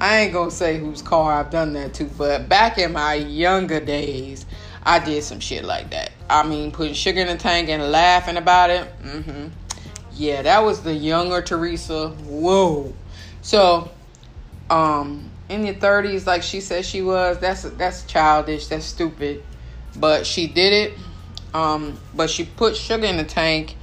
I 0.00 0.20
ain't 0.20 0.32
gonna 0.32 0.50
say 0.50 0.78
whose 0.78 1.02
car 1.02 1.34
I've 1.34 1.50
done 1.50 1.74
that 1.74 1.92
to, 1.94 2.04
but 2.04 2.48
back 2.48 2.78
in 2.78 2.92
my 2.92 3.14
younger 3.14 3.80
days, 3.80 4.46
I 4.82 4.98
did 4.98 5.22
some 5.22 5.40
shit 5.40 5.62
like 5.62 5.90
that. 5.90 6.10
I 6.30 6.42
mean, 6.42 6.72
putting 6.72 6.94
sugar 6.94 7.20
in 7.20 7.26
the 7.26 7.36
tank 7.36 7.68
and 7.68 7.92
laughing 7.92 8.38
about 8.38 8.70
it. 8.70 8.90
Mm-hmm. 9.02 9.48
Yeah, 10.14 10.40
that 10.40 10.64
was 10.64 10.82
the 10.82 10.94
younger 10.94 11.42
Teresa. 11.42 12.08
Whoa. 12.08 12.94
So, 13.42 13.90
um, 14.70 15.30
in 15.50 15.66
your 15.66 15.74
thirties, 15.74 16.26
like 16.26 16.42
she 16.42 16.62
said 16.62 16.86
she 16.86 17.02
was, 17.02 17.38
that's 17.38 17.62
that's 17.62 18.04
childish. 18.04 18.68
That's 18.68 18.86
stupid. 18.86 19.44
But 19.96 20.26
she 20.26 20.46
did 20.46 20.72
it. 20.72 20.98
Um, 21.52 22.00
but 22.14 22.30
she 22.30 22.44
put 22.44 22.74
sugar 22.74 23.04
in 23.04 23.18
the 23.18 23.24
tank, 23.24 23.76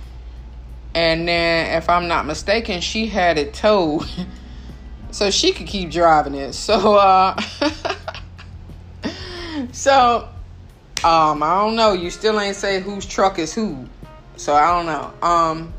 and 0.96 1.28
then, 1.28 1.78
if 1.78 1.90
I'm 1.90 2.08
not 2.08 2.26
mistaken, 2.26 2.82
she 2.82 3.06
had 3.06 3.38
it 3.38 3.54
towed. 3.54 4.10
so 5.12 5.32
she 5.32 5.52
could 5.52 5.68
keep 5.68 5.92
driving 5.92 6.36
it. 6.36 6.54
So 6.54 6.96
uh 6.96 7.40
so 9.72 10.30
um 11.04 11.44
I 11.44 11.62
don't 11.62 11.76
know, 11.76 11.94
you 11.94 12.10
still 12.10 12.40
ain't 12.40 12.56
say 12.56 12.80
whose 12.80 13.06
truck 13.06 13.40
is 13.40 13.54
who. 13.54 13.88
So 14.36 14.54
I 14.54 14.68
don't 14.68 14.86
know. 14.86 15.28
Um 15.28 15.74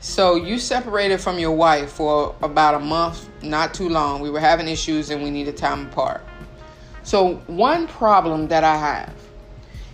so 0.00 0.34
you 0.34 0.58
separated 0.58 1.20
from 1.20 1.38
your 1.38 1.52
wife 1.52 1.92
for 1.92 2.34
about 2.42 2.74
a 2.74 2.80
month, 2.80 3.28
not 3.42 3.72
too 3.72 3.88
long. 3.88 4.20
We 4.20 4.30
were 4.30 4.40
having 4.40 4.66
issues 4.66 5.10
and 5.10 5.22
we 5.22 5.30
needed 5.30 5.56
time 5.56 5.86
apart. 5.86 6.22
So 7.04 7.36
one 7.46 7.86
problem 7.86 8.48
that 8.48 8.64
I 8.64 8.76
have 8.76 9.14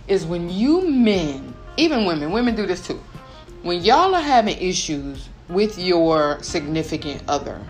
is 0.07 0.25
when 0.25 0.49
you 0.49 0.89
men, 0.89 1.53
even 1.77 2.05
women, 2.05 2.31
women 2.31 2.55
do 2.55 2.65
this 2.65 2.85
too. 2.85 3.01
When 3.61 3.83
y'all 3.83 4.15
are 4.15 4.21
having 4.21 4.57
issues 4.57 5.29
with 5.47 5.77
your 5.77 6.41
significant 6.41 7.21
other, 7.27 7.61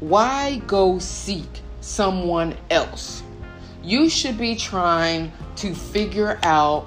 why 0.00 0.62
go 0.66 0.98
seek 0.98 1.62
someone 1.80 2.56
else? 2.70 3.22
You 3.82 4.08
should 4.08 4.38
be 4.38 4.54
trying 4.54 5.32
to 5.56 5.74
figure 5.74 6.38
out 6.42 6.86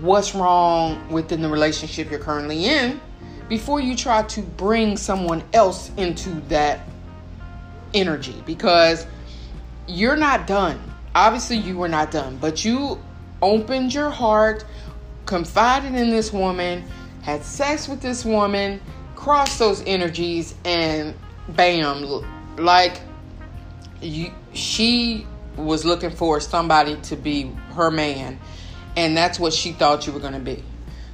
what's 0.00 0.34
wrong 0.34 1.08
within 1.10 1.42
the 1.42 1.48
relationship 1.48 2.10
you're 2.10 2.20
currently 2.20 2.66
in 2.66 3.00
before 3.48 3.80
you 3.80 3.94
try 3.94 4.22
to 4.22 4.42
bring 4.42 4.96
someone 4.96 5.42
else 5.52 5.90
into 5.96 6.30
that 6.48 6.80
energy 7.94 8.34
because 8.46 9.06
you're 9.86 10.16
not 10.16 10.46
done. 10.46 10.80
Obviously, 11.14 11.58
you 11.58 11.76
were 11.76 11.88
not 11.88 12.10
done, 12.10 12.38
but 12.40 12.64
you 12.64 12.98
opened 13.42 13.92
your 13.92 14.10
heart, 14.10 14.64
confided 15.26 15.94
in 15.94 16.10
this 16.10 16.32
woman, 16.32 16.84
had 17.22 17.44
sex 17.44 17.88
with 17.88 18.00
this 18.00 18.24
woman, 18.24 18.80
crossed 19.14 19.58
those 19.58 19.82
energies, 19.86 20.54
and 20.64 21.14
bam, 21.48 22.24
like 22.56 23.00
you, 24.00 24.32
she 24.52 25.26
was 25.56 25.84
looking 25.84 26.10
for 26.10 26.40
somebody 26.40 26.96
to 27.02 27.16
be 27.16 27.50
her 27.74 27.90
man, 27.90 28.38
and 28.96 29.16
that's 29.16 29.38
what 29.38 29.52
she 29.52 29.72
thought 29.72 30.06
you 30.06 30.12
were 30.12 30.20
going 30.20 30.32
to 30.32 30.40
be. 30.40 30.62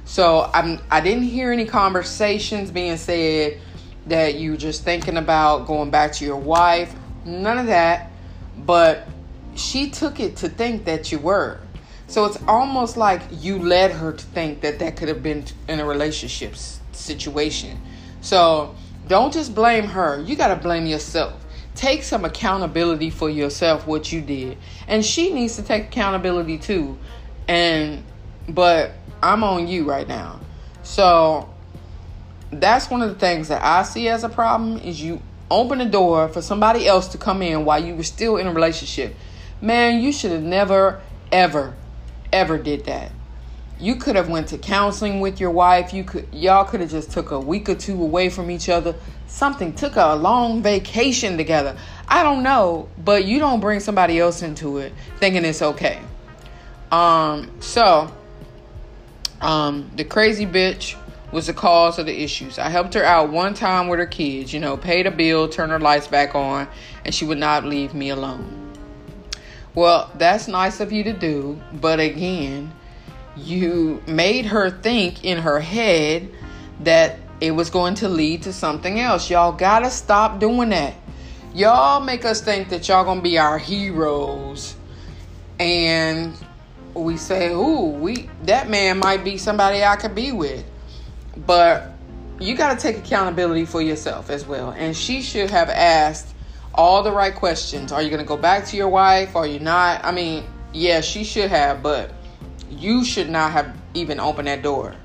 So 0.05 0.49
I'm, 0.53 0.79
I 0.89 1.01
didn't 1.01 1.23
hear 1.23 1.51
any 1.51 1.65
conversations 1.65 2.71
being 2.71 2.97
said 2.97 3.59
that 4.07 4.35
you 4.35 4.51
were 4.51 4.57
just 4.57 4.83
thinking 4.83 5.17
about 5.17 5.67
going 5.67 5.91
back 5.91 6.13
to 6.13 6.25
your 6.25 6.37
wife. 6.37 6.93
None 7.25 7.59
of 7.59 7.67
that. 7.67 8.11
But 8.57 9.07
she 9.55 9.91
took 9.91 10.19
it 10.19 10.37
to 10.37 10.49
think 10.49 10.85
that 10.85 11.11
you 11.11 11.19
were. 11.19 11.59
So 12.07 12.25
it's 12.25 12.39
almost 12.47 12.97
like 12.97 13.21
you 13.31 13.59
led 13.59 13.91
her 13.91 14.11
to 14.11 14.25
think 14.25 14.61
that 14.61 14.79
that 14.79 14.97
could 14.97 15.09
have 15.09 15.21
been 15.21 15.45
in 15.67 15.79
a 15.79 15.85
relationship 15.85 16.55
situation. 16.91 17.79
So 18.21 18.75
don't 19.09 19.33
just 19.33 19.53
blame 19.53 19.85
her. 19.85 20.21
You 20.21 20.35
got 20.35 20.49
to 20.49 20.55
blame 20.55 20.85
yourself. 20.85 21.45
Take 21.75 22.03
some 22.03 22.23
accountability 22.23 23.09
for 23.09 23.29
yourself 23.29 23.85
what 23.87 24.11
you 24.11 24.21
did. 24.21 24.57
And 24.87 25.03
she 25.03 25.33
needs 25.33 25.55
to 25.57 25.63
take 25.63 25.85
accountability 25.85 26.59
too. 26.59 26.97
And 27.47 28.03
but 28.47 28.91
I'm 29.21 29.43
on 29.43 29.67
you 29.67 29.89
right 29.89 30.07
now. 30.07 30.39
So 30.83 31.49
that's 32.51 32.89
one 32.89 33.01
of 33.01 33.09
the 33.09 33.15
things 33.15 33.47
that 33.49 33.63
I 33.63 33.83
see 33.83 34.07
as 34.07 34.23
a 34.23 34.29
problem 34.29 34.77
is 34.77 35.01
you 35.01 35.21
open 35.51 35.79
the 35.79 35.85
door 35.85 36.29
for 36.29 36.41
somebody 36.41 36.87
else 36.87 37.07
to 37.09 37.17
come 37.17 37.41
in 37.41 37.65
while 37.65 37.83
you 37.83 37.95
were 37.95 38.03
still 38.03 38.37
in 38.37 38.45
a 38.45 38.53
relationship. 38.53 39.15
Man, 39.59 40.01
you 40.01 40.11
should 40.11 40.31
have 40.31 40.43
never 40.43 41.01
ever 41.31 41.75
ever 42.31 42.57
did 42.59 42.85
that 42.85 43.11
you 43.79 43.95
could 43.95 44.15
have 44.15 44.29
went 44.29 44.47
to 44.47 44.57
counseling 44.57 45.19
with 45.21 45.39
your 45.39 45.51
wife 45.51 45.93
you 45.93 46.03
could 46.03 46.27
y'all 46.33 46.65
could 46.65 46.81
have 46.81 46.91
just 46.91 47.11
took 47.11 47.31
a 47.31 47.39
week 47.39 47.69
or 47.69 47.75
two 47.75 48.01
away 48.01 48.29
from 48.29 48.51
each 48.51 48.69
other 48.69 48.95
something 49.27 49.73
took 49.73 49.95
a 49.95 50.15
long 50.15 50.61
vacation 50.61 51.37
together 51.37 51.77
i 52.07 52.23
don't 52.23 52.43
know 52.43 52.87
but 53.03 53.25
you 53.25 53.39
don't 53.39 53.59
bring 53.59 53.79
somebody 53.79 54.19
else 54.19 54.41
into 54.41 54.77
it 54.77 54.93
thinking 55.17 55.45
it's 55.45 55.61
okay 55.61 55.99
um 56.91 57.49
so 57.59 58.11
Um, 59.41 59.89
the 59.95 60.03
crazy 60.03 60.45
bitch 60.45 60.95
was 61.31 61.47
the 61.47 61.53
cause 61.53 61.97
of 61.99 62.05
the 62.05 62.23
issues. 62.23 62.59
I 62.59 62.69
helped 62.69 62.93
her 62.95 63.03
out 63.03 63.29
one 63.31 63.53
time 63.53 63.87
with 63.87 63.99
her 63.99 64.05
kids, 64.05 64.53
you 64.53 64.59
know, 64.59 64.75
paid 64.75 65.07
a 65.07 65.11
bill, 65.11 65.47
turned 65.47 65.71
her 65.71 65.79
lights 65.79 66.07
back 66.07 66.35
on, 66.35 66.67
and 67.05 67.13
she 67.15 67.23
would 67.23 67.37
not 67.37 67.63
leave 67.63 67.93
me 67.93 68.09
alone. 68.09 68.73
Well, 69.75 70.11
that's 70.17 70.47
nice 70.49 70.81
of 70.81 70.91
you 70.91 71.03
to 71.05 71.13
do, 71.13 71.61
but 71.71 71.99
again, 71.99 72.73
you 73.45 74.01
made 74.07 74.45
her 74.45 74.69
think 74.69 75.23
in 75.23 75.39
her 75.39 75.59
head 75.59 76.29
that 76.81 77.17
it 77.41 77.51
was 77.51 77.69
going 77.69 77.95
to 77.95 78.09
lead 78.09 78.43
to 78.43 78.53
something 78.53 78.99
else. 78.99 79.29
Y'all 79.29 79.51
gotta 79.51 79.89
stop 79.89 80.39
doing 80.39 80.69
that. 80.69 80.93
Y'all 81.53 81.99
make 81.99 82.25
us 82.25 82.41
think 82.41 82.69
that 82.69 82.87
y'all 82.87 83.03
gonna 83.03 83.21
be 83.21 83.37
our 83.37 83.57
heroes, 83.57 84.75
and 85.59 86.33
we 86.93 87.17
say, 87.17 87.51
"Ooh, 87.51 87.95
we 87.99 88.29
that 88.43 88.69
man 88.69 88.99
might 88.99 89.23
be 89.23 89.37
somebody 89.37 89.83
I 89.83 89.95
could 89.95 90.15
be 90.15 90.31
with," 90.31 90.63
but 91.37 91.93
you 92.39 92.55
got 92.55 92.77
to 92.77 92.81
take 92.81 92.97
accountability 92.97 93.65
for 93.65 93.81
yourself 93.81 94.29
as 94.29 94.45
well. 94.45 94.71
And 94.77 94.95
she 94.95 95.21
should 95.21 95.49
have 95.51 95.69
asked 95.69 96.33
all 96.73 97.03
the 97.03 97.11
right 97.11 97.35
questions. 97.35 97.91
Are 97.91 98.01
you 98.01 98.15
to 98.15 98.23
go 98.23 98.37
back 98.37 98.65
to 98.67 98.77
your 98.77 98.87
wife? 98.87 99.35
Are 99.35 99.45
you 99.45 99.59
not? 99.59 100.05
I 100.05 100.11
mean, 100.11 100.45
yeah, 100.71 101.01
she 101.01 101.23
should 101.23 101.49
have, 101.49 101.83
but 101.83 102.11
you 102.69 103.03
should 103.03 103.29
not 103.29 103.51
have 103.51 103.75
even 103.93 104.19
opened 104.19 104.47
that 104.47 104.61
door. 104.61 104.95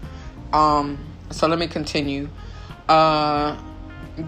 Um, 0.52 0.98
so 1.30 1.46
let 1.46 1.58
me 1.58 1.66
continue. 1.66 2.28
Uh, 2.88 3.58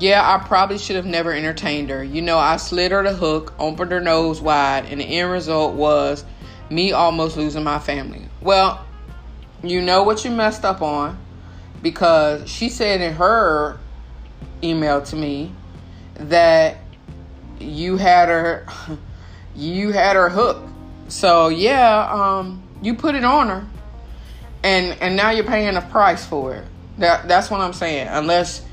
yeah, 0.01 0.23
I 0.23 0.45
probably 0.45 0.79
should 0.79 0.97
have 0.97 1.07
never 1.07 1.33
entertained 1.33 1.91
her. 1.91 2.03
You 2.03 2.23
know, 2.23 2.39
I 2.39 2.57
slid 2.57 2.93
her 2.93 3.03
the 3.03 3.15
hook, 3.15 3.55
opened 3.59 3.93
her 3.93 4.01
nose 4.01 4.41
wide, 4.41 4.87
and 4.87 5.01
the 5.01 5.05
end 5.05 5.31
result 5.31 5.75
was 5.75 6.25
me 6.71 6.93
almost 6.93 7.37
losing 7.37 7.63
my 7.63 7.79
family. 7.79 8.29
Well, 8.41 8.85
you 9.63 9.81
know 9.81 10.03
what 10.03 10.25
you 10.25 10.31
messed 10.31 10.65
up 10.65 10.83
on 10.83 11.19
because 11.83 12.49
she 12.51 12.69
said 12.69 13.01
in 13.01 13.15
her 13.15 13.79
email 14.63 15.03
to 15.03 15.17
me 15.17 15.53
that 16.15 16.79
you 17.61 17.97
had 17.97 18.29
her 18.29 18.67
you 19.55 19.93
had 19.93 20.17
her 20.17 20.29
hooked. 20.29 20.69
So 21.09 21.49
yeah, 21.49 22.09
um, 22.11 22.66
you 22.83 22.95
put 22.95 23.15
it 23.15 23.25
on 23.25 23.49
her, 23.49 23.67
and 24.63 24.97
and 25.01 25.17
now 25.17 25.31
you're 25.31 25.45
paying 25.45 25.77
a 25.77 25.83
price 25.83 26.25
for 26.25 26.55
it. 26.55 26.65
That 26.99 27.29
that's 27.29 27.51
what 27.51 27.61
I'm 27.61 27.73
saying. 27.73 28.09
Unless 28.09 28.65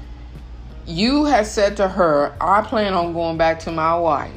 you 0.85 1.25
had 1.25 1.47
said 1.47 1.77
to 1.77 1.87
her, 1.87 2.35
I 2.41 2.61
plan 2.61 2.93
on 2.93 3.13
going 3.13 3.37
back 3.37 3.59
to 3.61 3.71
my 3.71 3.97
wife. 3.97 4.31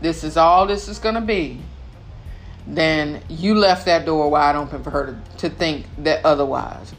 This 0.00 0.24
is 0.24 0.36
all 0.36 0.66
this 0.66 0.88
is 0.88 0.98
gonna 0.98 1.20
be. 1.20 1.60
Then 2.66 3.22
you 3.28 3.54
left 3.54 3.86
that 3.86 4.04
door 4.06 4.30
wide 4.30 4.56
open 4.56 4.82
for 4.82 4.90
her 4.90 5.06
to, 5.06 5.48
to 5.48 5.54
think 5.54 5.86
that 5.98 6.24
otherwise. 6.24 6.94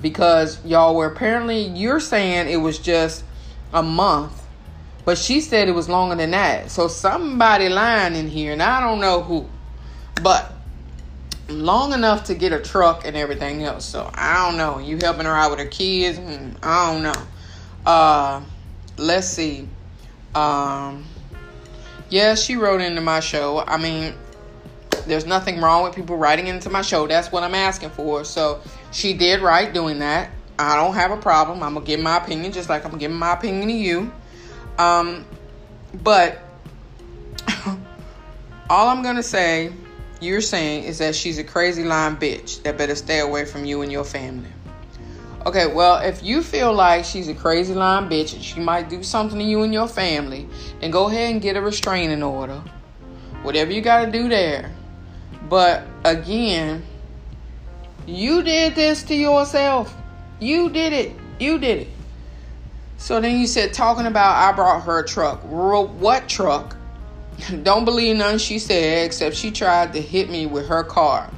Because 0.00 0.64
y'all 0.64 0.94
were 0.94 1.06
apparently 1.06 1.62
you're 1.62 2.00
saying 2.00 2.48
it 2.48 2.58
was 2.58 2.78
just 2.78 3.24
a 3.72 3.82
month, 3.82 4.42
but 5.04 5.18
she 5.18 5.40
said 5.40 5.68
it 5.68 5.72
was 5.72 5.88
longer 5.88 6.14
than 6.14 6.30
that. 6.30 6.70
So 6.70 6.88
somebody 6.88 7.68
lying 7.68 8.14
in 8.14 8.28
here, 8.28 8.52
and 8.52 8.62
I 8.62 8.80
don't 8.80 9.00
know 9.00 9.22
who. 9.22 9.48
But 10.22 10.52
long 11.50 11.92
enough 11.92 12.24
to 12.24 12.34
get 12.34 12.52
a 12.52 12.60
truck 12.60 13.06
and 13.06 13.16
everything 13.16 13.62
else. 13.64 13.84
So 13.84 14.10
I 14.14 14.46
don't 14.46 14.56
know. 14.56 14.78
You 14.78 14.98
helping 15.00 15.26
her 15.26 15.34
out 15.34 15.50
with 15.50 15.60
her 15.60 15.66
kids? 15.66 16.18
Hmm, 16.18 16.52
I 16.62 16.92
don't 16.92 17.02
know. 17.02 17.22
Uh, 17.84 18.42
let's 18.96 19.26
see. 19.26 19.68
Um, 20.34 21.04
yeah, 22.08 22.34
she 22.34 22.56
wrote 22.56 22.80
into 22.80 23.00
my 23.00 23.20
show. 23.20 23.60
I 23.66 23.76
mean, 23.76 24.14
there's 25.06 25.26
nothing 25.26 25.60
wrong 25.60 25.84
with 25.84 25.94
people 25.94 26.16
writing 26.16 26.46
into 26.46 26.70
my 26.70 26.82
show. 26.82 27.06
That's 27.06 27.32
what 27.32 27.42
I'm 27.42 27.54
asking 27.54 27.90
for. 27.90 28.24
So 28.24 28.60
she 28.92 29.12
did 29.12 29.40
right 29.40 29.72
doing 29.72 29.98
that. 30.00 30.30
I 30.58 30.76
don't 30.76 30.94
have 30.94 31.10
a 31.10 31.16
problem. 31.16 31.62
I'm 31.62 31.74
gonna 31.74 31.86
give 31.86 32.00
my 32.00 32.18
opinion 32.18 32.52
just 32.52 32.68
like 32.68 32.84
I'm 32.84 32.98
giving 32.98 33.16
my 33.16 33.32
opinion 33.32 33.68
to 33.68 33.74
you. 33.74 34.12
Um, 34.78 35.24
but 36.02 36.38
all 38.68 38.88
I'm 38.88 39.02
gonna 39.02 39.22
say 39.22 39.72
you're 40.20 40.40
saying 40.40 40.84
is 40.84 40.98
that 40.98 41.14
she's 41.14 41.38
a 41.38 41.44
crazy 41.44 41.82
lying 41.84 42.16
bitch 42.16 42.62
that 42.62 42.76
better 42.76 42.94
stay 42.94 43.20
away 43.20 43.44
from 43.44 43.64
you 43.64 43.82
and 43.82 43.90
your 43.90 44.04
family. 44.04 44.50
Okay, 45.46 45.66
well, 45.72 46.00
if 46.02 46.22
you 46.22 46.42
feel 46.42 46.72
like 46.74 47.06
she's 47.06 47.28
a 47.28 47.34
crazy 47.34 47.74
lying 47.74 48.10
bitch 48.10 48.34
and 48.34 48.44
she 48.44 48.60
might 48.60 48.90
do 48.90 49.02
something 49.02 49.38
to 49.38 49.44
you 49.44 49.62
and 49.62 49.72
your 49.72 49.88
family, 49.88 50.46
then 50.80 50.90
go 50.90 51.08
ahead 51.08 51.32
and 51.32 51.40
get 51.40 51.56
a 51.56 51.60
restraining 51.62 52.22
order. 52.22 52.62
Whatever 53.42 53.72
you 53.72 53.80
got 53.80 54.04
to 54.04 54.12
do 54.12 54.28
there. 54.28 54.70
But 55.48 55.84
again, 56.04 56.84
you 58.06 58.42
did 58.42 58.74
this 58.74 59.02
to 59.04 59.14
yourself. 59.14 59.96
You 60.40 60.68
did 60.68 60.92
it. 60.92 61.16
You 61.38 61.58
did 61.58 61.78
it. 61.78 61.88
So 62.98 63.18
then 63.18 63.40
you 63.40 63.46
said, 63.46 63.72
talking 63.72 64.04
about 64.04 64.36
I 64.36 64.54
brought 64.54 64.82
her 64.82 64.98
a 64.98 65.08
truck. 65.08 65.40
What 65.42 66.28
truck? 66.28 66.76
Don't 67.62 67.84
believe 67.84 68.16
none 68.16 68.38
she 68.38 68.58
said, 68.58 69.06
except 69.06 69.36
she 69.36 69.50
tried 69.50 69.92
to 69.92 70.00
hit 70.00 70.30
me 70.30 70.46
with 70.46 70.66
her 70.68 70.82
car. 70.82 71.30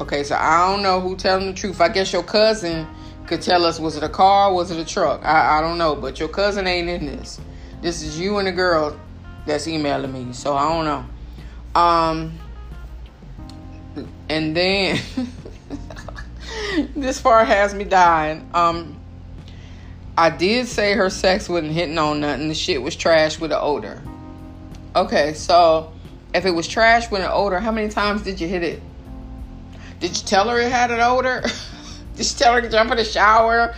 Okay, 0.00 0.24
so 0.24 0.36
I 0.36 0.70
don't 0.70 0.82
know 0.82 1.00
who 1.00 1.16
telling 1.16 1.46
the 1.46 1.52
truth. 1.54 1.80
I 1.80 1.88
guess 1.88 2.12
your 2.12 2.22
cousin 2.22 2.86
could 3.26 3.42
tell 3.42 3.64
us 3.64 3.80
was 3.80 3.96
it 3.96 4.02
a 4.02 4.08
car 4.08 4.52
was 4.52 4.70
it 4.70 4.78
a 4.78 4.84
truck? 4.84 5.24
I, 5.24 5.58
I 5.58 5.60
don't 5.60 5.78
know 5.78 5.96
but 5.96 6.20
your 6.20 6.28
cousin 6.28 6.66
ain't 6.66 6.88
in 6.88 7.06
this. 7.06 7.40
This 7.82 8.02
is 8.02 8.18
you 8.18 8.38
and 8.38 8.46
the 8.46 8.52
girl 8.52 8.98
that's 9.46 9.66
emailing 9.66 10.12
me 10.12 10.32
so 10.32 10.56
i 10.56 10.68
don't 10.68 10.84
know. 10.84 11.80
Um 11.80 12.38
and 14.28 14.56
then 14.56 15.00
this 16.96 17.20
part 17.20 17.46
has 17.46 17.74
me 17.74 17.84
dying. 17.84 18.48
Um 18.54 19.00
i 20.16 20.30
did 20.30 20.66
say 20.66 20.92
her 20.92 21.10
sex 21.10 21.48
wasn't 21.48 21.72
hitting 21.72 21.98
on 21.98 22.20
nothing. 22.20 22.48
The 22.48 22.54
shit 22.54 22.80
was 22.82 22.94
trash 22.94 23.40
with 23.40 23.50
the 23.50 23.60
odor 23.60 24.02
okay 24.96 25.32
so 25.34 25.92
if 26.34 26.44
it 26.44 26.50
was 26.50 26.66
trash 26.66 27.10
with 27.10 27.22
an 27.22 27.30
odor 27.32 27.60
how 27.60 27.70
many 27.70 27.88
times 27.88 28.22
did 28.22 28.40
you 28.40 28.48
hit 28.48 28.64
it 28.64 28.82
did 30.00 30.16
you 30.16 30.26
tell 30.26 30.48
her 30.48 30.58
it 30.58 30.72
had 30.72 30.90
an 30.90 31.00
odor 31.00 31.42
Just 32.16 32.38
tell 32.38 32.54
her 32.54 32.62
to 32.62 32.68
jump 32.68 32.90
in 32.90 32.96
the 32.96 33.04
shower, 33.04 33.74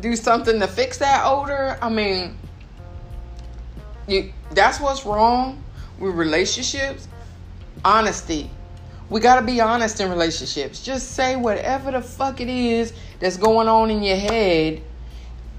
do 0.00 0.14
something 0.14 0.60
to 0.60 0.66
fix 0.66 0.98
that 0.98 1.22
odor. 1.24 1.78
I 1.80 1.88
mean, 1.88 2.36
you 4.06 4.32
that's 4.52 4.78
what's 4.80 5.04
wrong 5.06 5.62
with 5.98 6.14
relationships. 6.14 7.08
Honesty. 7.84 8.50
We 9.08 9.20
gotta 9.20 9.44
be 9.44 9.60
honest 9.60 10.00
in 10.00 10.10
relationships. 10.10 10.82
Just 10.82 11.12
say 11.12 11.36
whatever 11.36 11.90
the 11.90 12.02
fuck 12.02 12.40
it 12.42 12.48
is 12.48 12.92
that's 13.20 13.38
going 13.38 13.68
on 13.68 13.90
in 13.90 14.02
your 14.02 14.16
head 14.16 14.82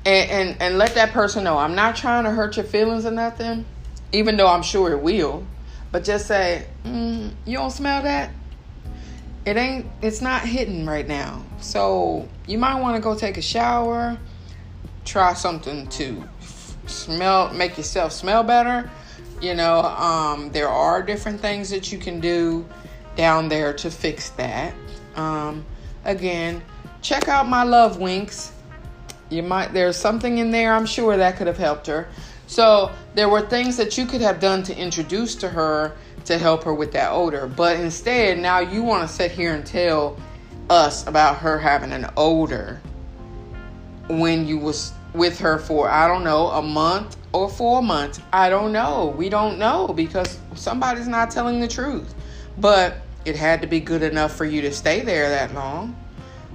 and, 0.05 0.31
and, 0.31 0.61
and 0.61 0.77
let 0.77 0.93
that 0.93 1.11
person 1.11 1.43
know. 1.43 1.57
I'm 1.57 1.73
not 1.73 1.95
trying 1.95 2.25
to 2.25 2.29
hurt 2.29 2.57
your 2.57 2.65
feelings 2.65 3.07
or 3.07 3.11
nothing, 3.11 3.65
even 4.11 4.37
though 4.37 4.47
I'm 4.47 4.63
sure 4.63 4.91
it 4.91 5.01
will. 5.01 5.45
But 5.91 6.03
just 6.03 6.27
say, 6.27 6.67
mm, 6.83 7.31
you 7.45 7.57
don't 7.57 7.71
smell 7.71 8.03
that? 8.03 8.31
it 9.45 9.57
ain't 9.57 9.85
it's 10.01 10.21
not 10.21 10.41
hitting 10.41 10.85
right 10.85 11.07
now 11.07 11.43
so 11.59 12.27
you 12.45 12.57
might 12.57 12.79
want 12.79 12.95
to 12.95 13.01
go 13.01 13.15
take 13.15 13.37
a 13.37 13.41
shower 13.41 14.17
try 15.05 15.33
something 15.33 15.87
to 15.87 16.23
smell 16.85 17.51
make 17.53 17.75
yourself 17.77 18.11
smell 18.11 18.43
better 18.43 18.89
you 19.41 19.55
know 19.55 19.81
um, 19.81 20.51
there 20.51 20.69
are 20.69 21.01
different 21.01 21.39
things 21.39 21.69
that 21.69 21.91
you 21.91 21.97
can 21.97 22.19
do 22.19 22.63
down 23.15 23.49
there 23.49 23.73
to 23.73 23.89
fix 23.89 24.29
that 24.31 24.73
um, 25.15 25.65
again 26.05 26.61
check 27.01 27.27
out 27.27 27.47
my 27.47 27.63
love 27.63 27.97
winks 27.99 28.51
you 29.29 29.41
might 29.41 29.73
there's 29.73 29.95
something 29.95 30.37
in 30.39 30.51
there 30.51 30.73
i'm 30.73 30.85
sure 30.85 31.17
that 31.17 31.37
could 31.37 31.47
have 31.47 31.57
helped 31.57 31.87
her 31.87 32.07
so 32.49 32.91
there 33.13 33.29
were 33.29 33.41
things 33.41 33.77
that 33.77 33.95
you 33.95 34.07
could 34.07 34.21
have 34.21 34.39
done 34.39 34.63
to 34.63 34.75
introduce 34.75 35.35
to 35.35 35.49
her 35.49 35.95
to 36.25 36.39
help 36.39 36.63
her 36.63 36.73
with 36.73 36.91
that 36.93 37.11
odor. 37.11 37.45
But 37.45 37.79
instead, 37.79 38.39
now 38.39 38.57
you 38.57 38.81
want 38.81 39.07
to 39.07 39.15
sit 39.15 39.31
here 39.31 39.53
and 39.53 39.63
tell 39.63 40.17
us 40.67 41.05
about 41.05 41.37
her 41.37 41.59
having 41.59 41.91
an 41.91 42.09
odor 42.17 42.81
when 44.07 44.47
you 44.47 44.57
was 44.57 44.93
with 45.13 45.37
her 45.39 45.59
for 45.59 45.91
I 45.91 46.07
don't 46.07 46.23
know 46.23 46.47
a 46.47 46.61
month 46.63 47.17
or 47.33 47.49
four 47.49 47.83
months. 47.83 48.19
I 48.33 48.49
don't 48.49 48.71
know. 48.71 49.13
We 49.15 49.29
don't 49.29 49.59
know 49.59 49.89
because 49.89 50.39
somebody's 50.55 51.07
not 51.07 51.29
telling 51.29 51.59
the 51.59 51.67
truth. 51.67 52.15
But 52.57 52.97
it 53.25 53.35
had 53.35 53.61
to 53.61 53.67
be 53.67 53.79
good 53.79 54.01
enough 54.01 54.35
for 54.35 54.45
you 54.45 54.61
to 54.61 54.71
stay 54.71 55.01
there 55.01 55.29
that 55.29 55.53
long. 55.53 55.95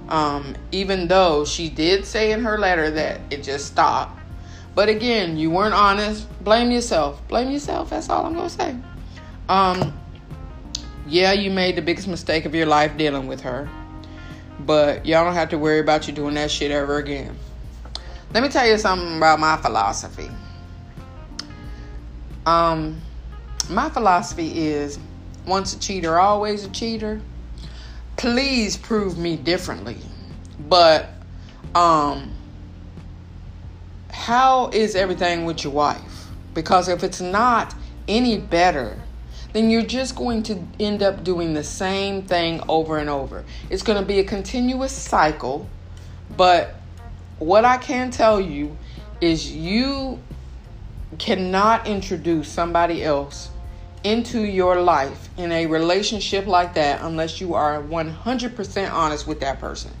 Um, 0.09 0.57
even 0.73 1.07
though 1.07 1.45
she 1.45 1.69
did 1.69 2.05
say 2.05 2.33
in 2.33 2.43
her 2.43 2.57
letter 2.57 2.91
that 2.91 3.21
it 3.29 3.43
just 3.43 3.67
stopped. 3.67 4.19
But 4.75 4.89
again, 4.89 5.37
you 5.37 5.49
weren't 5.49 5.73
honest. 5.73 6.27
Blame 6.43 6.69
yourself. 6.69 7.25
Blame 7.29 7.49
yourself. 7.49 7.89
That's 7.89 8.09
all 8.09 8.25
I'm 8.25 8.33
going 8.33 8.49
to 8.49 8.53
say. 8.53 8.75
Um, 9.47 9.97
yeah, 11.07 11.31
you 11.31 11.49
made 11.49 11.77
the 11.77 11.81
biggest 11.81 12.07
mistake 12.07 12.45
of 12.45 12.53
your 12.53 12.65
life 12.65 12.97
dealing 12.97 13.27
with 13.27 13.41
her, 13.41 13.69
but 14.59 15.05
y'all 15.05 15.23
don't 15.23 15.33
have 15.33 15.49
to 15.49 15.57
worry 15.57 15.79
about 15.79 16.07
you 16.07 16.13
doing 16.13 16.35
that 16.35 16.51
shit 16.51 16.71
ever 16.71 16.97
again. 16.97 17.37
Let 18.33 18.43
me 18.43 18.49
tell 18.49 18.67
you 18.67 18.77
something 18.77 19.17
about 19.17 19.39
my 19.39 19.55
philosophy. 19.57 20.29
Um, 22.45 23.01
my 23.69 23.89
philosophy 23.89 24.67
is 24.67 24.99
once 25.47 25.73
a 25.73 25.79
cheater, 25.79 26.19
always 26.19 26.65
a 26.65 26.69
cheater. 26.69 27.21
please 28.17 28.77
prove 28.77 29.17
me 29.17 29.35
differently. 29.35 29.97
But 30.67 31.09
um 31.73 32.34
how 34.25 34.69
is 34.69 34.95
everything 34.95 35.45
with 35.45 35.63
your 35.63 35.71
wife? 35.71 36.25
Because 36.55 36.87
if 36.89 37.03
it's 37.03 37.21
not 37.21 37.75
any 38.07 38.39
better, 38.39 38.99
then 39.53 39.69
you're 39.69 39.83
just 39.83 40.15
going 40.15 40.41
to 40.41 40.63
end 40.79 41.03
up 41.03 41.23
doing 41.23 41.53
the 41.53 41.63
same 41.63 42.23
thing 42.23 42.59
over 42.67 42.97
and 42.97 43.07
over. 43.07 43.45
It's 43.69 43.83
going 43.83 43.99
to 44.01 44.05
be 44.05 44.17
a 44.17 44.23
continuous 44.23 44.93
cycle, 44.93 45.69
but 46.35 46.73
what 47.37 47.65
I 47.65 47.77
can 47.77 48.09
tell 48.09 48.41
you 48.41 48.75
is 49.21 49.51
you 49.51 50.19
cannot 51.19 51.85
introduce 51.85 52.49
somebody 52.49 53.03
else 53.03 53.51
into 54.03 54.41
your 54.41 54.81
life 54.81 55.29
in 55.37 55.51
a 55.51 55.67
relationship 55.67 56.47
like 56.47 56.73
that 56.73 57.01
unless 57.01 57.39
you 57.39 57.53
are 57.53 57.79
100% 57.79 58.91
honest 58.91 59.27
with 59.27 59.41
that 59.41 59.59
person. 59.59 59.91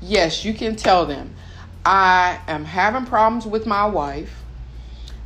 Yes, 0.00 0.42
you 0.42 0.54
can 0.54 0.74
tell 0.74 1.04
them, 1.04 1.34
I 1.88 2.38
am 2.46 2.66
having 2.66 3.06
problems 3.06 3.46
with 3.46 3.64
my 3.64 3.86
wife. 3.86 4.42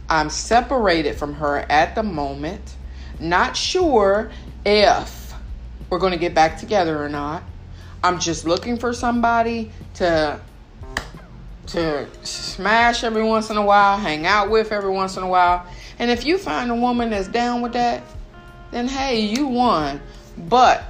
I'm 0.08 0.30
separated 0.30 1.16
from 1.16 1.34
her 1.34 1.58
at 1.58 1.96
the 1.96 2.04
moment. 2.04 2.76
Not 3.18 3.56
sure 3.56 4.30
if 4.64 5.34
we're 5.90 5.98
going 5.98 6.12
to 6.12 6.20
get 6.20 6.34
back 6.34 6.58
together 6.58 7.02
or 7.02 7.08
not. 7.08 7.42
I'm 8.04 8.20
just 8.20 8.44
looking 8.44 8.76
for 8.76 8.92
somebody 8.92 9.72
to 9.94 10.38
to 11.66 12.06
smash 12.22 13.02
every 13.02 13.24
once 13.24 13.50
in 13.50 13.56
a 13.56 13.64
while, 13.64 13.98
hang 13.98 14.24
out 14.24 14.48
with 14.48 14.70
every 14.70 14.90
once 14.90 15.16
in 15.16 15.24
a 15.24 15.28
while. 15.28 15.66
And 15.98 16.12
if 16.12 16.24
you 16.24 16.38
find 16.38 16.70
a 16.70 16.76
woman 16.76 17.10
that's 17.10 17.26
down 17.26 17.62
with 17.62 17.72
that, 17.72 18.04
then 18.70 18.86
hey, 18.86 19.18
you 19.18 19.48
won. 19.48 20.00
But 20.38 20.84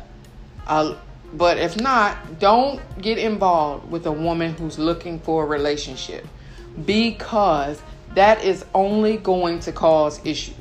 uh, 0.66 0.96
but 1.34 1.58
if 1.58 1.80
not, 1.80 2.38
don't 2.38 2.80
get 3.00 3.18
involved 3.18 3.90
with 3.90 4.06
a 4.06 4.12
woman 4.12 4.54
who's 4.54 4.78
looking 4.78 5.18
for 5.18 5.44
a 5.44 5.46
relationship 5.46 6.26
because 6.84 7.80
that 8.14 8.44
is 8.44 8.64
only 8.74 9.16
going 9.16 9.60
to 9.60 9.72
cause 9.72 10.24
issues. 10.24 10.54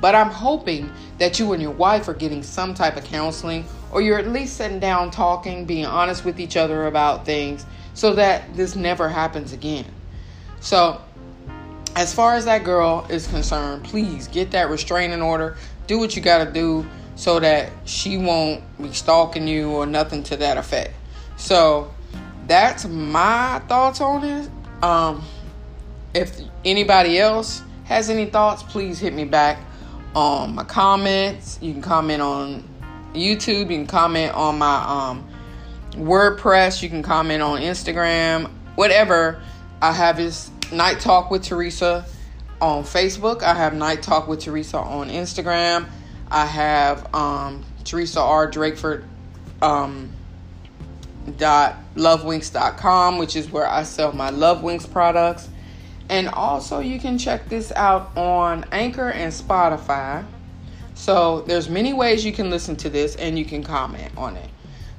But 0.00 0.14
I'm 0.14 0.30
hoping 0.30 0.92
that 1.18 1.38
you 1.38 1.52
and 1.52 1.62
your 1.62 1.72
wife 1.72 2.06
are 2.08 2.14
getting 2.14 2.42
some 2.42 2.74
type 2.74 2.96
of 2.96 3.04
counseling 3.04 3.64
or 3.90 4.00
you're 4.00 4.18
at 4.18 4.28
least 4.28 4.56
sitting 4.56 4.78
down 4.78 5.10
talking, 5.10 5.64
being 5.64 5.86
honest 5.86 6.24
with 6.24 6.38
each 6.38 6.56
other 6.56 6.86
about 6.86 7.24
things 7.24 7.64
so 7.94 8.14
that 8.14 8.54
this 8.54 8.76
never 8.76 9.08
happens 9.08 9.52
again. 9.52 9.86
So, 10.60 11.00
as 11.96 12.14
far 12.14 12.34
as 12.34 12.44
that 12.44 12.62
girl 12.62 13.06
is 13.08 13.26
concerned, 13.26 13.84
please 13.84 14.28
get 14.28 14.52
that 14.52 14.70
restraining 14.70 15.22
order. 15.22 15.56
Do 15.88 15.98
what 15.98 16.14
you 16.14 16.22
got 16.22 16.44
to 16.44 16.52
do 16.52 16.86
so 17.18 17.40
that 17.40 17.72
she 17.84 18.16
won't 18.16 18.62
be 18.80 18.92
stalking 18.92 19.48
you 19.48 19.70
or 19.70 19.86
nothing 19.86 20.22
to 20.22 20.36
that 20.36 20.56
effect. 20.56 20.94
So, 21.36 21.92
that's 22.46 22.86
my 22.86 23.60
thoughts 23.68 24.00
on 24.00 24.22
it. 24.22 24.48
Um, 24.84 25.24
if 26.14 26.40
anybody 26.64 27.18
else 27.18 27.62
has 27.86 28.08
any 28.08 28.26
thoughts, 28.26 28.62
please 28.62 29.00
hit 29.00 29.12
me 29.12 29.24
back 29.24 29.58
on 30.14 30.54
my 30.54 30.62
comments. 30.62 31.58
You 31.60 31.72
can 31.72 31.82
comment 31.82 32.22
on 32.22 32.62
YouTube. 33.14 33.62
You 33.62 33.78
can 33.78 33.86
comment 33.88 34.32
on 34.34 34.56
my 34.58 34.84
um, 35.10 35.28
WordPress. 35.94 36.82
You 36.82 36.88
can 36.88 37.02
comment 37.02 37.42
on 37.42 37.60
Instagram. 37.60 38.48
Whatever. 38.76 39.42
I 39.82 39.92
have 39.92 40.18
this 40.18 40.52
Night 40.72 41.00
Talk 41.00 41.32
with 41.32 41.42
Teresa 41.42 42.06
on 42.60 42.84
Facebook. 42.84 43.42
I 43.42 43.54
have 43.54 43.74
Night 43.74 44.02
Talk 44.02 44.28
with 44.28 44.40
Teresa 44.40 44.78
on 44.78 45.10
Instagram. 45.10 45.88
I 46.30 46.46
have 46.46 47.14
um, 47.14 47.64
Teresa 47.84 48.20
R. 48.20 48.50
Drakeford 48.50 49.04
um, 49.62 50.10
dot 51.36 51.76
lovewinks.com, 51.94 53.18
which 53.18 53.36
is 53.36 53.50
where 53.50 53.66
I 53.66 53.82
sell 53.82 54.12
my 54.12 54.30
Love 54.30 54.62
Winks 54.62 54.86
products. 54.86 55.48
And 56.08 56.28
also 56.28 56.80
you 56.80 56.98
can 56.98 57.18
check 57.18 57.48
this 57.48 57.72
out 57.72 58.16
on 58.16 58.64
Anchor 58.72 59.10
and 59.10 59.32
Spotify. 59.32 60.24
So 60.94 61.42
there's 61.42 61.68
many 61.68 61.92
ways 61.92 62.24
you 62.24 62.32
can 62.32 62.50
listen 62.50 62.76
to 62.76 62.90
this 62.90 63.14
and 63.16 63.38
you 63.38 63.44
can 63.44 63.62
comment 63.62 64.12
on 64.16 64.36
it. 64.36 64.50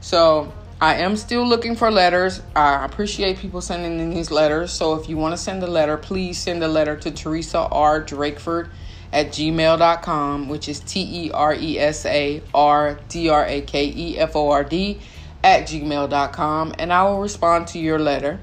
So 0.01 0.53
I 0.79 0.95
am 0.95 1.17
still 1.17 1.45
looking 1.45 1.75
for 1.75 1.91
letters. 1.91 2.41
I 2.55 2.85
appreciate 2.85 3.37
people 3.37 3.59
sending 3.59 3.99
in 3.99 4.11
these 4.11 4.31
letters. 4.31 4.71
So 4.71 4.95
if 4.95 5.09
you 5.09 5.17
want 5.17 5.33
to 5.33 5.37
send 5.37 5.61
a 5.63 5.67
letter, 5.67 5.97
please 5.97 6.37
send 6.37 6.63
a 6.63 6.67
letter 6.67 6.95
to 6.97 7.11
Teresa 7.11 7.59
R. 7.59 8.01
Drakeford 8.01 8.69
at 9.11 9.29
gmail.com, 9.29 10.49
which 10.49 10.69
is 10.69 10.79
T 10.79 11.25
E 11.25 11.31
R 11.31 11.53
E 11.53 11.79
S 11.79 12.05
A 12.05 12.41
R 12.53 12.99
D 13.09 13.29
R 13.29 13.45
A 13.45 13.61
K 13.61 13.85
E 13.85 14.17
F 14.17 14.35
O 14.35 14.49
R 14.51 14.63
D 14.63 14.99
at 15.43 15.63
gmail.com, 15.63 16.75
and 16.77 16.91
I 16.91 17.03
will 17.03 17.21
respond 17.21 17.67
to 17.67 17.79
your 17.79 17.99
letter. 17.99 18.39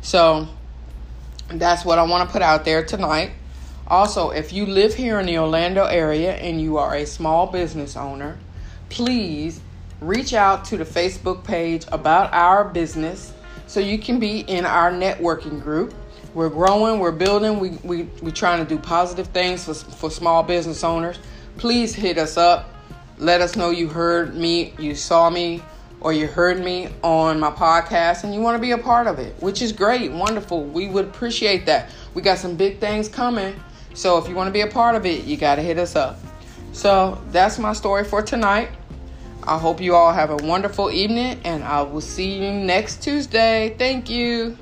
So 0.00 0.48
that's 1.48 1.84
what 1.84 1.98
I 1.98 2.02
want 2.02 2.28
to 2.28 2.32
put 2.32 2.42
out 2.42 2.64
there 2.64 2.84
tonight. 2.84 3.32
Also, 3.86 4.30
if 4.30 4.52
you 4.52 4.66
live 4.66 4.94
here 4.94 5.18
in 5.18 5.26
the 5.26 5.38
Orlando 5.38 5.84
area 5.84 6.34
and 6.34 6.60
you 6.60 6.76
are 6.76 6.94
a 6.94 7.06
small 7.06 7.46
business 7.46 7.96
owner, 7.96 8.38
please 8.90 9.60
reach 10.00 10.34
out 10.34 10.64
to 10.66 10.76
the 10.76 10.84
Facebook 10.84 11.42
page 11.44 11.84
about 11.90 12.32
our 12.32 12.64
business 12.64 13.32
so 13.66 13.80
you 13.80 13.98
can 13.98 14.18
be 14.18 14.40
in 14.40 14.64
our 14.66 14.92
networking 14.92 15.62
group. 15.62 15.94
We're 16.34 16.50
growing, 16.50 17.00
we're 17.00 17.12
building, 17.12 17.58
we, 17.58 17.70
we, 17.82 18.02
we're 18.22 18.30
trying 18.30 18.64
to 18.64 18.68
do 18.68 18.80
positive 18.80 19.28
things 19.28 19.64
for, 19.64 19.74
for 19.74 20.10
small 20.10 20.42
business 20.42 20.84
owners. 20.84 21.18
Please 21.56 21.94
hit 21.94 22.18
us 22.18 22.36
up. 22.36 22.70
Let 23.18 23.40
us 23.40 23.56
know 23.56 23.70
you 23.70 23.88
heard 23.88 24.34
me, 24.34 24.74
you 24.78 24.94
saw 24.94 25.30
me, 25.30 25.62
or 26.00 26.12
you 26.12 26.26
heard 26.26 26.62
me 26.62 26.88
on 27.02 27.40
my 27.40 27.50
podcast 27.50 28.24
and 28.24 28.32
you 28.32 28.40
want 28.40 28.56
to 28.56 28.60
be 28.60 28.70
a 28.70 28.78
part 28.78 29.06
of 29.06 29.18
it, 29.18 29.34
which 29.42 29.62
is 29.62 29.72
great, 29.72 30.12
wonderful. 30.12 30.64
We 30.64 30.88
would 30.88 31.06
appreciate 31.06 31.66
that. 31.66 31.90
We 32.14 32.22
got 32.22 32.38
some 32.38 32.56
big 32.56 32.78
things 32.78 33.08
coming. 33.08 33.58
So 33.94 34.18
if 34.18 34.28
you 34.28 34.34
want 34.34 34.48
to 34.48 34.52
be 34.52 34.60
a 34.60 34.68
part 34.68 34.94
of 34.94 35.06
it, 35.06 35.24
you 35.24 35.36
got 35.36 35.56
to 35.56 35.62
hit 35.62 35.78
us 35.78 35.96
up. 35.96 36.20
So 36.72 37.20
that's 37.30 37.58
my 37.58 37.72
story 37.72 38.04
for 38.04 38.22
tonight. 38.22 38.70
I 39.42 39.58
hope 39.58 39.80
you 39.80 39.94
all 39.94 40.12
have 40.12 40.30
a 40.30 40.36
wonderful 40.36 40.90
evening, 40.90 41.40
and 41.44 41.64
I 41.64 41.82
will 41.82 42.00
see 42.00 42.34
you 42.34 42.52
next 42.52 43.02
Tuesday. 43.02 43.74
Thank 43.78 44.10
you. 44.10 44.56